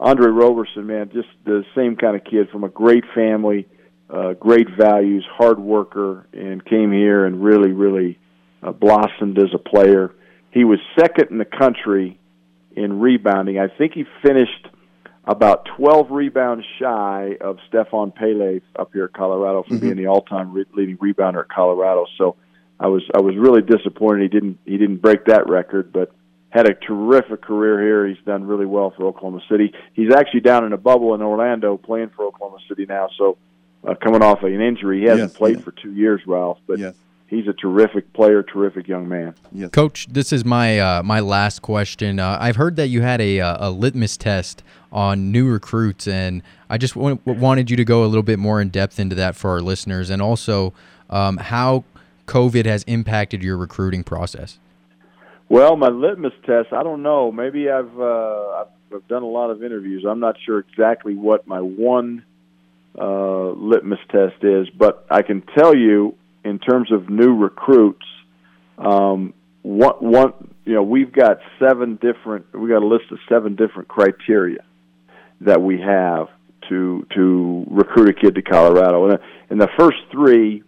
andre 0.00 0.28
roberson 0.30 0.86
man 0.86 1.10
just 1.12 1.28
the 1.44 1.64
same 1.74 1.96
kind 1.96 2.16
of 2.16 2.24
kid 2.24 2.48
from 2.50 2.64
a 2.64 2.68
great 2.68 3.04
family 3.14 3.66
uh, 4.08 4.34
great 4.34 4.68
values, 4.78 5.24
hard 5.30 5.58
worker, 5.58 6.26
and 6.32 6.64
came 6.64 6.92
here 6.92 7.26
and 7.26 7.42
really, 7.42 7.72
really 7.72 8.18
uh, 8.62 8.72
blossomed 8.72 9.38
as 9.38 9.52
a 9.54 9.58
player. 9.58 10.14
He 10.50 10.64
was 10.64 10.78
second 10.98 11.30
in 11.30 11.38
the 11.38 11.44
country 11.44 12.18
in 12.74 13.00
rebounding. 13.00 13.58
I 13.58 13.68
think 13.68 13.94
he 13.94 14.04
finished 14.22 14.68
about 15.24 15.66
12 15.76 16.10
rebounds 16.10 16.64
shy 16.78 17.36
of 17.40 17.58
Stephane 17.68 18.12
Pelle 18.12 18.60
up 18.76 18.92
here 18.92 19.04
at 19.04 19.12
Colorado 19.12 19.64
for 19.68 19.76
being 19.78 19.96
the 19.96 20.06
all-time 20.06 20.52
re- 20.52 20.64
leading 20.74 20.96
rebounder 20.98 21.40
at 21.40 21.48
Colorado. 21.48 22.06
So 22.16 22.36
I 22.78 22.86
was 22.86 23.02
I 23.14 23.20
was 23.20 23.34
really 23.36 23.62
disappointed 23.62 24.22
he 24.22 24.28
didn't 24.28 24.58
he 24.64 24.76
didn't 24.76 24.98
break 24.98 25.24
that 25.24 25.48
record, 25.48 25.92
but 25.92 26.12
had 26.50 26.70
a 26.70 26.74
terrific 26.74 27.42
career 27.42 27.82
here. 27.82 28.06
He's 28.06 28.24
done 28.24 28.44
really 28.44 28.66
well 28.66 28.92
for 28.96 29.06
Oklahoma 29.06 29.40
City. 29.50 29.72
He's 29.94 30.12
actually 30.14 30.40
down 30.40 30.64
in 30.64 30.72
a 30.72 30.78
bubble 30.78 31.14
in 31.14 31.22
Orlando 31.22 31.76
playing 31.76 32.10
for 32.14 32.24
Oklahoma 32.24 32.58
City 32.68 32.86
now. 32.86 33.08
So 33.18 33.36
uh, 33.86 33.94
coming 33.94 34.22
off 34.22 34.42
of 34.42 34.52
an 34.52 34.60
injury. 34.60 35.00
He 35.00 35.06
hasn't 35.06 35.30
Yes, 35.30 35.36
played 35.38 35.56
yes. 35.56 35.64
for 35.64 35.70
two 35.72 35.92
years, 35.92 36.20
Ralph, 36.26 36.58
but 36.66 36.78
yes, 36.78 36.94
he's 37.28 37.46
a 37.46 37.52
terrific 37.52 38.12
player, 38.12 38.42
terrific 38.42 38.88
young 38.88 39.08
man. 39.08 39.34
yes. 39.52 39.70
Coach, 39.70 40.06
this 40.10 40.32
is 40.32 40.44
my 40.44 40.78
uh, 40.78 41.02
my 41.02 41.20
last 41.20 41.62
question. 41.62 42.18
Uh, 42.18 42.36
I've 42.40 42.56
heard 42.56 42.76
that 42.76 42.88
you 42.88 43.02
had 43.02 43.20
a 43.20 43.40
uh, 43.40 43.68
a 43.68 43.70
litmus 43.70 44.16
test 44.16 44.62
on 44.92 45.30
new 45.32 45.50
recruits, 45.50 46.06
and 46.08 46.42
I 46.70 46.78
just 46.78 46.94
w- 46.94 47.18
wanted 47.26 47.70
you 47.70 47.76
to 47.76 47.84
go 47.84 48.04
a 48.04 48.06
little 48.06 48.22
bit 48.22 48.38
more 48.38 48.60
in 48.60 48.68
depth 48.70 48.98
into 48.98 49.14
that 49.16 49.36
for 49.36 49.50
our 49.50 49.60
listeners, 49.60 50.10
and 50.10 50.20
also 50.22 50.72
um, 51.10 51.36
how 51.36 51.84
COVID 52.26 52.66
has 52.66 52.82
impacted 52.84 53.42
your 53.42 53.56
recruiting 53.56 54.02
process. 54.04 54.58
Well, 55.48 55.76
my 55.76 55.88
litmus 55.88 56.32
test, 56.44 56.72
I 56.72 56.82
don't 56.82 57.02
know. 57.04 57.30
Maybe 57.30 57.70
I've 57.70 57.96
uh, 58.00 58.48
I've, 58.62 58.66
I've 58.94 59.08
done 59.08 59.22
a 59.22 59.28
lot 59.28 59.50
of 59.50 59.62
interviews. 59.62 60.04
I'm 60.08 60.18
not 60.18 60.36
sure 60.44 60.58
exactly 60.58 61.14
what 61.14 61.46
my 61.46 61.60
one 61.60 62.24
uh, 62.98 63.50
litmus 63.50 63.98
test 64.10 64.42
is, 64.42 64.68
but 64.70 65.06
I 65.10 65.22
can 65.22 65.42
tell 65.56 65.76
you 65.76 66.14
in 66.44 66.58
terms 66.58 66.92
of 66.92 67.08
new 67.08 67.34
recruits, 67.36 68.06
um, 68.78 69.34
what 69.62 70.02
one 70.02 70.32
you 70.64 70.74
know 70.74 70.82
we've 70.82 71.12
got 71.12 71.38
seven 71.58 71.96
different 71.96 72.46
we 72.54 72.68
got 72.68 72.82
a 72.82 72.86
list 72.86 73.10
of 73.10 73.18
seven 73.28 73.56
different 73.56 73.88
criteria 73.88 74.64
that 75.40 75.60
we 75.60 75.80
have 75.80 76.28
to 76.68 77.06
to 77.14 77.64
recruit 77.68 78.08
a 78.08 78.12
kid 78.12 78.36
to 78.36 78.42
Colorado, 78.42 79.10
and, 79.10 79.18
and 79.50 79.60
the 79.60 79.68
first 79.78 79.98
three 80.12 80.62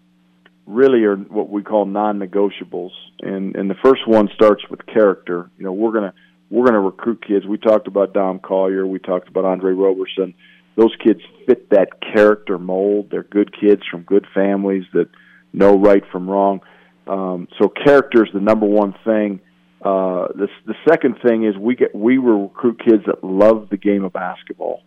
really 0.67 1.03
are 1.05 1.17
what 1.17 1.49
we 1.49 1.62
call 1.62 1.87
non-negotiables. 1.87 2.91
And 3.21 3.57
and 3.57 3.71
the 3.71 3.77
first 3.83 4.07
one 4.07 4.29
starts 4.35 4.62
with 4.71 4.85
character. 4.87 5.51
You 5.59 5.64
know, 5.64 5.73
we're 5.73 5.93
gonna 5.93 6.14
we're 6.51 6.67
gonna 6.67 6.81
recruit 6.81 7.25
kids. 7.27 7.47
We 7.47 7.59
talked 7.59 7.88
about 7.88 8.12
Dom 8.12 8.38
Collier. 8.38 8.87
We 8.87 8.99
talked 8.99 9.29
about 9.29 9.45
Andre 9.45 9.73
Roberson. 9.73 10.35
Those 10.79 10.95
kids 11.05 11.21
fit 11.45 11.71
that 11.71 12.01
character 12.01 12.57
mold. 12.57 13.09
They're 13.11 13.25
good 13.25 13.53
kids 13.53 13.83
from 13.91 14.03
good 14.03 14.27
families 14.33 14.85
that 14.93 15.09
know 15.53 15.77
right 15.77 16.05
from 16.12 16.31
wrong. 16.31 16.61
Um, 17.09 17.49
so 17.59 17.69
character 17.69 18.25
is 18.25 18.31
the 18.33 18.41
number 18.41 18.67
one 18.67 18.95
thing. 19.05 19.41
Uh, 19.83 20.29
the 20.35 20.49
the 20.67 20.75
second 20.88 21.17
thing 21.21 21.45
is 21.45 21.57
we 21.57 21.75
get 21.75 21.95
we 21.95 22.19
recruit 22.19 22.81
kids 22.85 23.05
that 23.07 23.25
love 23.25 23.69
the 23.71 23.77
game 23.77 24.05
of 24.05 24.12
basketball, 24.12 24.83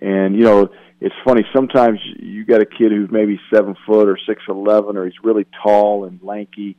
and 0.00 0.36
you 0.36 0.42
know 0.42 0.68
it's 1.00 1.14
funny 1.24 1.42
sometimes 1.54 1.98
you 2.20 2.44
got 2.44 2.60
a 2.60 2.66
kid 2.66 2.92
who's 2.92 3.10
maybe 3.10 3.40
seven 3.52 3.76
foot 3.86 4.08
or 4.08 4.18
six 4.28 4.42
eleven 4.48 4.96
or 4.96 5.04
he's 5.06 5.14
really 5.24 5.46
tall 5.62 6.04
and 6.04 6.20
lanky, 6.22 6.76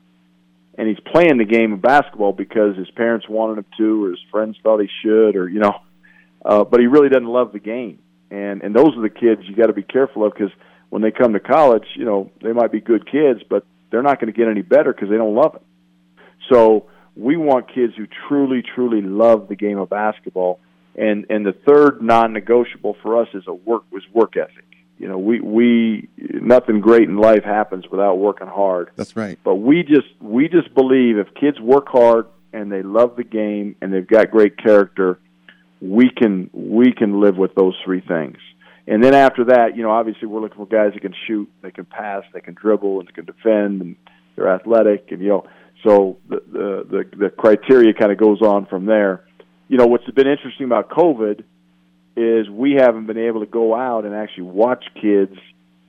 and 0.78 0.88
he's 0.88 1.00
playing 1.12 1.38
the 1.38 1.46
game 1.46 1.74
of 1.74 1.82
basketball 1.82 2.34
because 2.34 2.78
his 2.78 2.90
parents 2.92 3.28
wanted 3.28 3.60
him 3.60 3.66
to 3.78 4.06
or 4.06 4.10
his 4.12 4.24
friends 4.30 4.58
thought 4.64 4.80
he 4.80 4.90
should 5.02 5.36
or 5.36 5.50
you 5.50 5.60
know, 5.60 5.80
uh, 6.46 6.64
but 6.66 6.82
he 6.82 6.88
really 6.88 7.10
doesn't 7.10 7.28
love 7.28 7.54
the 7.54 7.60
game, 7.60 8.00
and 8.34 8.64
and 8.64 8.76
those 8.76 8.98
are 8.98 9.02
the 9.02 9.10
kids 9.10 9.42
you 9.44 9.56
got 9.56 9.68
to 9.68 9.74
be 9.74 9.84
careful 9.84 10.26
of 10.26 10.34
because 10.34 10.52
when 10.90 11.02
they 11.02 11.12
come 11.12 11.34
to 11.34 11.40
college, 11.40 11.86
you 11.96 12.04
know 12.04 12.32
they 12.42 12.52
might 12.52 12.72
be 12.72 12.82
good 12.82 13.10
kids, 13.10 13.42
but 13.48 13.64
they're 13.92 14.02
not 14.02 14.20
going 14.20 14.34
to 14.34 14.38
get 14.38 14.48
any 14.48 14.64
better 14.64 14.92
because 14.92 15.10
they 15.10 15.18
don't 15.18 15.36
love 15.36 15.56
it. 15.56 15.62
So 16.52 16.88
we 17.16 17.38
want 17.38 17.74
kids 17.74 17.94
who 17.96 18.08
truly, 18.28 18.64
truly 18.64 19.02
love 19.02 19.48
the 19.48 19.56
game 19.56 19.78
of 19.78 19.90
basketball. 19.90 20.60
And 20.96 21.28
and 21.30 21.46
the 21.46 21.54
third 21.54 22.02
non-negotiable 22.02 22.98
for 23.04 23.22
us 23.22 23.28
is 23.34 23.44
a 23.48 23.54
work 23.54 23.84
was 23.92 24.04
work 24.14 24.36
ethic. 24.36 24.66
You 24.98 25.08
know, 25.10 25.18
we 25.18 25.40
we 25.40 26.10
nothing 26.18 26.82
great 26.82 27.04
in 27.04 27.18
life 27.18 27.44
happens 27.44 27.86
without 27.90 28.16
working 28.16 28.48
hard. 28.48 28.90
That's 28.96 29.16
right. 29.16 29.38
But 29.44 29.56
we 29.56 29.84
just 29.84 30.08
we 30.20 30.48
just 30.50 30.74
believe 30.74 31.18
if 31.18 31.34
kids 31.36 31.60
work 31.60 31.88
hard 31.88 32.28
and 32.52 32.72
they 32.72 32.82
love 32.82 33.16
the 33.16 33.24
game 33.24 33.76
and 33.82 33.94
they've 33.94 34.08
got 34.08 34.32
great 34.32 34.58
character, 34.58 35.20
we 35.84 36.10
can 36.10 36.50
we 36.54 36.94
can 36.94 37.20
live 37.20 37.36
with 37.38 37.54
those 37.56 37.76
three 37.84 38.02
things. 38.02 38.38
And 38.88 39.04
then 39.04 39.14
after 39.14 39.46
that, 39.46 39.76
you 39.76 39.84
know, 39.84 39.92
obviously 39.92 40.28
we're 40.28 40.42
looking 40.42 40.58
for 40.58 40.66
guys 40.66 40.94
that 40.94 41.02
can 41.02 41.14
shoot, 41.28 41.50
they 41.62 41.72
can 41.72 41.86
pass, 41.86 42.24
they 42.34 42.42
can 42.42 42.54
dribble, 42.54 43.00
and 43.00 43.08
they 43.08 43.12
can 43.14 43.26
defend, 43.26 43.82
and 43.82 43.96
they're 44.36 44.50
athletic, 44.54 45.12
and 45.12 45.22
you 45.22 45.30
know 45.30 45.48
so 45.84 46.18
the 46.30 46.42
the 46.52 46.88
the, 47.12 47.18
the 47.18 47.30
criteria 47.30 47.94
kind 47.94 48.12
of 48.12 48.18
goes 48.18 48.42
on 48.42 48.66
from 48.66 48.86
there. 48.86 49.26
You 49.68 49.78
know 49.78 49.88
what's 49.88 50.10
been 50.12 50.28
interesting 50.28 50.66
about 50.66 50.90
COVID 50.90 51.44
is 52.16 52.50
we 52.50 52.74
haven't 52.74 53.08
been 53.08 53.18
able 53.18 53.40
to 53.42 53.48
go 53.48 53.76
out 53.76 54.06
and 54.06 54.14
actually 54.14 54.44
watch 54.44 54.86
kids, 55.02 55.36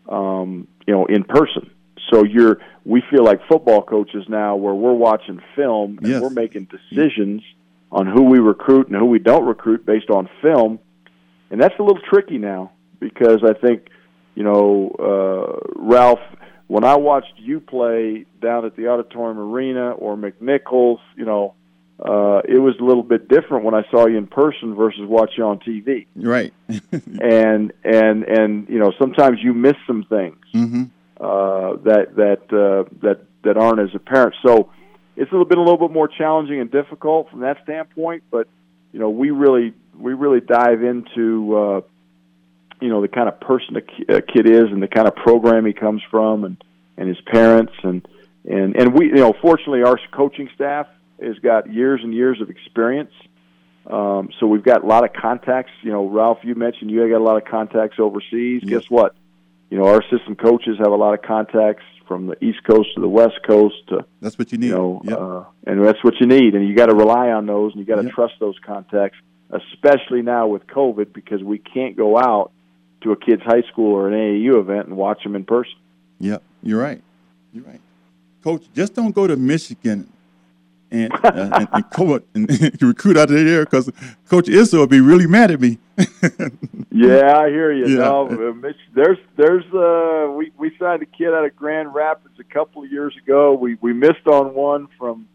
um, 0.09 0.67
you 0.87 0.95
know, 0.95 1.05
in 1.07 1.23
person. 1.25 1.71
So 2.11 2.25
you're 2.25 2.59
we 2.85 3.03
feel 3.11 3.25
like 3.25 3.41
football 3.49 3.83
coaches 3.83 4.25
now, 4.29 4.57
where 4.57 4.75
we're 4.75 4.93
watching 4.95 5.41
film 5.55 5.99
and 5.99 6.07
Yes. 6.09 6.23
we're 6.23 6.31
making 6.31 6.69
decisions 6.71 7.43
on 7.95 8.07
who 8.07 8.25
we 8.25 8.39
recruit 8.39 8.89
and 8.89 8.97
who 8.97 9.07
we 9.07 9.19
don't 9.19 9.47
recruit 9.47 9.87
based 9.87 10.11
on 10.11 10.29
film, 10.43 10.79
and 11.51 11.61
that's 11.61 11.75
a 11.79 11.83
little 11.83 12.03
tricky 12.11 12.37
now 12.37 12.73
because 13.01 13.43
I 13.43 13.55
think, 13.55 13.89
you 14.35 14.43
know, 14.43 14.91
uh, 14.99 15.73
Ralph 15.77 16.21
when 16.67 16.85
I 16.85 16.97
watched 16.97 17.35
you 17.37 17.61
play 17.61 18.27
down 18.41 18.65
at 18.65 18.77
the 18.77 18.89
Auditorium 18.89 19.39
Arena 19.39 19.93
or 19.93 20.17
McNichols, 20.17 20.99
you 21.17 21.25
know, 21.25 21.55
uh, 22.01 22.41
it 22.49 22.59
was 22.59 22.75
a 22.81 22.85
little 22.85 23.03
bit 23.03 23.29
different 23.29 23.65
when 23.65 23.75
I 23.75 23.83
saw 23.91 24.07
you 24.07 24.19
in 24.19 24.27
person 24.27 24.75
versus 24.75 25.03
watch 25.05 25.33
you 25.37 25.45
on 25.45 25.61
TV. 25.61 26.07
Right. 26.17 26.53
And 27.21 27.73
and 27.85 28.25
and 28.25 28.69
you 28.69 28.79
know, 28.79 28.93
sometimes 28.99 29.39
you 29.43 29.55
miss 29.55 29.77
some 29.87 30.05
things 30.09 30.37
hmm 30.53 30.85
uh, 31.21 31.77
that 31.85 32.17
that 32.17 32.43
uh, 32.51 32.89
that 33.03 33.21
that 33.45 33.57
aren't 33.57 33.81
as 33.81 33.95
apparent. 33.95 34.35
So 34.45 34.71
it's 35.17 35.31
a 35.31 35.35
little 35.35 35.47
bit 35.47 35.59
a 35.59 35.63
little 35.63 35.79
bit 35.79 35.93
more 35.93 36.09
challenging 36.09 36.61
and 36.61 36.71
difficult 36.71 37.31
from 37.31 37.41
that 37.41 37.63
standpoint. 37.63 38.25
But 38.31 38.49
you 38.93 38.99
know, 38.99 39.11
we 39.11 39.31
really 39.31 39.75
we 39.99 40.15
really 40.15 40.41
dive 40.41 40.83
into 40.83 41.57
uh, 41.57 41.81
you 42.81 42.89
know 42.89 43.01
the 43.01 43.09
kind 43.09 43.29
of 43.29 43.41
person 43.41 43.77
a 43.77 44.17
a 44.17 44.23
kid 44.23 44.49
is 44.49 44.65
and 44.65 44.83
the 44.83 44.89
kind 44.89 45.07
of 45.07 45.15
program 45.17 45.67
he 45.67 45.73
comes 45.73 46.03
from 46.11 46.45
and 46.45 46.63
and 46.97 47.09
his 47.09 47.21
parents 47.27 47.73
and 47.83 48.07
and 48.45 48.77
and 48.77 48.95
we 48.95 49.07
you 49.07 49.15
know 49.15 49.35
fortunately 49.41 49.83
our 49.83 49.99
coaching 50.13 50.49
staff 50.55 50.87
has 51.23 51.39
got 51.39 51.73
years 51.73 52.01
and 52.03 52.13
years 52.13 52.41
of 52.41 52.51
experience. 52.51 53.13
Um, 53.87 54.31
so 54.41 54.47
we've 54.47 54.63
got 54.63 54.83
a 54.83 54.87
lot 54.87 55.05
of 55.05 55.13
contacts. 55.13 55.71
You 55.83 55.93
know, 55.93 56.09
Ralph, 56.09 56.39
you 56.43 56.55
mentioned 56.55 56.91
you 56.91 57.07
got 57.09 57.19
a 57.19 57.25
lot 57.25 57.37
of 57.37 57.45
contacts 57.45 57.99
overseas. 57.99 58.63
Yes. 58.63 58.83
Guess 58.83 58.91
what? 58.91 59.15
You 59.71 59.79
know, 59.79 59.87
our 59.87 60.01
assistant 60.01 60.39
coaches 60.39 60.79
have 60.79 60.91
a 60.91 60.97
lot 60.97 61.15
of 61.15 61.23
contacts 61.23 61.85
from 62.07 62.27
the 62.27 62.43
East 62.45 62.63
Coast 62.65 62.89
to 62.95 63.01
the 63.01 63.09
West 63.09 63.41
Coast 63.47 63.75
to 63.89 64.05
That's 64.21 64.39
what 64.39 64.53
you 64.53 64.59
need. 64.59 64.69
you 64.69 64.73
know, 64.75 65.01
Yep. 65.05 65.19
uh, 65.19 65.45
and 65.67 65.85
that's 65.85 66.03
what 66.05 66.15
you 66.21 66.27
need, 66.27 66.55
and 66.55 66.67
you 66.69 66.75
got 66.75 66.87
to 66.87 66.95
rely 66.95 67.31
on 67.31 67.47
those, 67.47 67.73
and 67.73 67.81
you 67.81 67.87
got 67.87 67.97
to 67.97 68.05
Yep. 68.05 68.13
trust 68.15 68.35
those 68.41 68.59
contacts, 68.65 69.17
especially 69.51 70.23
now 70.23 70.47
with 70.47 70.67
COVID, 70.67 71.13
because 71.13 71.43
we 71.43 71.59
can't 71.59 71.97
go 71.97 72.17
out 72.19 72.51
to 73.03 73.13
a 73.13 73.17
kid's 73.17 73.43
high 73.43 73.63
school 73.71 73.95
or 73.95 74.09
an 74.09 74.15
AAU 74.15 74.59
event 74.61 74.87
and 74.89 74.97
watch 74.97 75.23
them 75.23 75.37
in 75.37 75.45
person. 75.45 75.75
Yep, 76.21 76.43
you're 76.63 76.81
right. 76.81 77.03
You're 77.53 77.65
right. 77.65 77.81
Coach, 78.43 78.65
just 78.75 78.95
don't 78.95 79.15
go 79.15 79.27
to 79.27 79.37
Michigan 79.37 80.07
and 80.91 81.13
uh, 81.13 81.51
and, 81.53 81.69
and, 81.73 81.91
co- 81.91 82.21
and 82.35 82.83
recruit 82.83 83.17
out 83.17 83.31
of 83.31 83.37
there 83.45 83.65
because 83.65 83.91
Coach 84.29 84.47
Izzo 84.47 84.79
will 84.79 84.87
be 84.87 85.01
really 85.01 85.27
mad 85.27 85.51
at 85.51 85.61
me. 85.61 85.79
Yeah, 86.97 87.37
I 87.37 87.49
hear 87.49 87.73
you. 87.73 87.87
Yeah. 87.89 88.05
No, 88.05 88.29
uh, 88.29 88.53
Mich- 88.55 88.77
there's 88.95 89.19
there's 89.37 89.65
uh 89.75 90.31
we 90.31 90.53
we 90.57 90.71
signed 90.79 91.03
a 91.03 91.07
kid 91.07 91.35
out 91.35 91.45
of 91.45 91.57
Grand 91.57 91.93
Rapids 91.93 92.39
a 92.39 92.45
couple 92.45 92.85
of 92.85 92.91
years 92.93 93.17
ago. 93.17 93.53
We 93.55 93.75
we 93.81 93.93
missed 93.93 94.27
on 94.29 94.55
one 94.55 94.87
from 94.97 95.27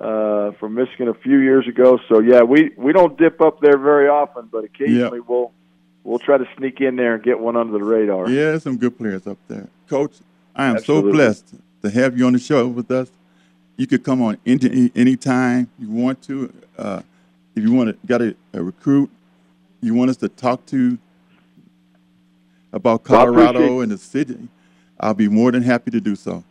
uh 0.00 0.52
from 0.60 0.74
Michigan 0.74 1.08
a 1.08 1.14
few 1.14 1.38
years 1.38 1.66
ago. 1.66 1.98
So 2.08 2.20
yeah, 2.20 2.42
we 2.42 2.70
we 2.76 2.92
don't 2.92 3.18
dip 3.18 3.40
up 3.40 3.60
there 3.60 3.78
very 3.78 4.08
often, 4.08 4.48
but 4.52 4.62
occasionally 4.62 5.18
we'll 5.18 5.50
we'll 6.04 6.20
try 6.20 6.38
to 6.38 6.46
sneak 6.56 6.80
in 6.80 6.94
there 6.94 7.14
and 7.14 7.22
get 7.24 7.40
one 7.40 7.56
under 7.56 7.72
the 7.76 7.84
radar. 7.84 8.30
yeah, 8.30 8.56
some 8.58 8.76
good 8.76 8.96
players 8.96 9.26
up 9.26 9.38
there. 9.48 9.66
Coach, 9.88 10.14
I 10.54 10.66
am 10.66 10.76
Absolutely. 10.76 11.10
so 11.10 11.16
blessed 11.16 11.54
to 11.82 11.90
have 11.90 12.16
you 12.16 12.26
on 12.26 12.32
the 12.32 12.38
show 12.38 12.68
with 12.68 12.92
us. 12.92 13.10
You 13.76 13.86
could 13.86 14.04
come 14.04 14.22
on 14.22 14.38
any 14.46 14.90
anytime 14.94 15.68
you 15.78 15.88
want 15.90 16.22
to. 16.24 16.52
Uh, 16.78 17.02
if 17.54 17.62
you 17.62 17.72
want 17.72 17.88
to 17.90 18.06
got 18.06 18.22
a, 18.22 18.34
a 18.52 18.62
recruit, 18.62 19.10
you 19.80 19.94
want 19.94 20.10
us 20.10 20.16
to 20.18 20.28
talk 20.28 20.64
to 20.66 20.98
about 22.72 23.02
Colorado 23.04 23.58
appreciate- 23.58 23.82
and 23.82 23.92
the 23.92 23.98
city, 23.98 24.48
I'll 25.00 25.14
be 25.14 25.28
more 25.28 25.50
than 25.52 25.62
happy 25.62 25.90
to 25.90 26.00
do 26.00 26.14
so. 26.16 26.44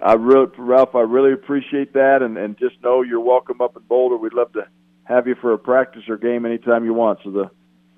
I 0.00 0.14
really, 0.14 0.46
Ralph, 0.56 0.94
I 0.94 1.00
really 1.00 1.32
appreciate 1.32 1.92
that, 1.94 2.22
and 2.22 2.38
and 2.38 2.56
just 2.56 2.80
know 2.82 3.02
you're 3.02 3.20
welcome 3.20 3.60
up 3.60 3.76
in 3.76 3.82
Boulder. 3.82 4.16
We'd 4.16 4.32
love 4.32 4.52
to 4.52 4.66
have 5.04 5.26
you 5.26 5.34
for 5.34 5.52
a 5.52 5.58
practice 5.58 6.04
or 6.08 6.16
game 6.16 6.46
anytime 6.46 6.84
you 6.84 6.94
want. 6.94 7.18
So 7.24 7.30
the 7.32 7.50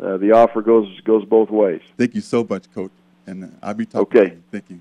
uh, 0.06 0.16
the 0.16 0.32
offer 0.32 0.62
goes 0.62 0.88
goes 1.02 1.26
both 1.26 1.50
ways. 1.50 1.82
Thank 1.98 2.14
you 2.14 2.22
so 2.22 2.46
much, 2.48 2.72
Coach. 2.74 2.90
And 3.26 3.54
I'll 3.62 3.74
be 3.74 3.84
talking 3.84 4.18
Okay. 4.18 4.30
to 4.30 4.34
you. 4.36 4.42
Thank 4.50 4.64
you. 4.70 4.80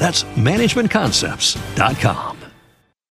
That's 0.00 0.24
managementconcepts.com. 0.24 2.39